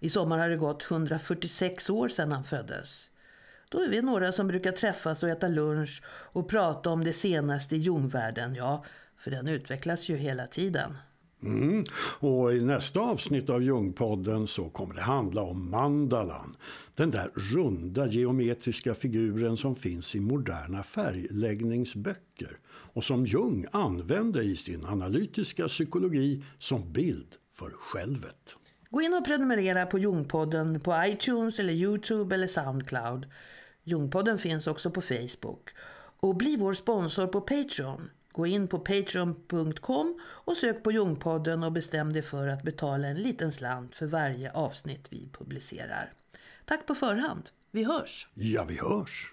I 0.00 0.10
sommar 0.10 0.38
har 0.38 0.48
det 0.48 0.56
gått 0.56 0.90
146 0.90 1.90
år 1.90 2.08
sedan 2.08 2.32
han 2.32 2.44
föddes. 2.44 3.10
Då 3.68 3.80
är 3.80 3.88
vi 3.88 4.02
några 4.02 4.32
som 4.32 4.46
brukar 4.46 4.72
träffas 4.72 5.22
och 5.22 5.28
äta 5.28 5.48
lunch 5.48 6.02
och 6.06 6.48
prata 6.48 6.90
om 6.90 7.04
det 7.04 7.12
senaste 7.12 7.76
i 7.76 7.78
Jungvärlden. 7.78 8.54
Ja, 8.54 8.84
för 9.18 9.30
den 9.30 9.48
utvecklas 9.48 10.08
ju 10.08 10.16
hela 10.16 10.46
tiden. 10.46 10.96
Mm. 11.46 11.84
Och 12.20 12.54
i 12.54 12.60
nästa 12.60 13.00
avsnitt 13.00 13.50
av 13.50 13.62
Jungpodden 13.62 14.46
så 14.46 14.68
kommer 14.68 14.94
det 14.94 15.00
handla 15.00 15.42
om 15.42 15.70
mandalan. 15.70 16.56
Den 16.94 17.10
där 17.10 17.30
runda 17.34 18.06
geometriska 18.06 18.94
figuren 18.94 19.56
som 19.56 19.76
finns 19.76 20.14
i 20.14 20.20
moderna 20.20 20.82
färgläggningsböcker 20.82 22.58
och 22.68 23.04
som 23.04 23.26
Jung 23.26 23.66
använde 23.72 24.42
i 24.42 24.56
sin 24.56 24.84
analytiska 24.84 25.68
psykologi 25.68 26.44
som 26.58 26.92
bild 26.92 27.34
för 27.52 27.70
självet. 27.70 28.56
Gå 28.90 29.02
in 29.02 29.14
och 29.14 29.24
prenumerera 29.24 29.86
på 29.86 29.98
Jungpodden 29.98 30.80
på 30.80 31.04
iTunes 31.06 31.58
eller 31.58 31.72
Youtube 31.72 32.34
eller 32.34 32.46
Soundcloud. 32.46 33.26
Jungpodden 33.84 34.38
finns 34.38 34.66
också 34.66 34.90
på 34.90 35.00
Facebook. 35.00 35.70
Och 36.20 36.36
bli 36.36 36.56
vår 36.56 36.72
sponsor 36.72 37.26
på 37.26 37.40
Patreon. 37.40 38.10
Gå 38.36 38.46
in 38.46 38.68
på 38.68 38.78
patreon.com 38.78 40.20
och 40.22 40.56
sök 40.56 40.82
på 40.82 40.92
Jungpodden 40.92 41.62
och 41.62 41.72
bestäm 41.72 42.12
dig 42.12 42.22
för 42.22 42.48
att 42.48 42.62
betala 42.62 43.08
en 43.08 43.22
liten 43.22 43.52
slant 43.52 43.94
för 43.94 44.06
varje 44.06 44.52
avsnitt 44.52 45.06
vi 45.10 45.28
publicerar. 45.32 46.12
Tack 46.64 46.86
på 46.86 46.94
förhand. 46.94 47.42
Vi 47.70 47.84
hörs! 47.84 48.28
Ja, 48.34 48.64
vi 48.68 48.78
hörs! 48.78 49.32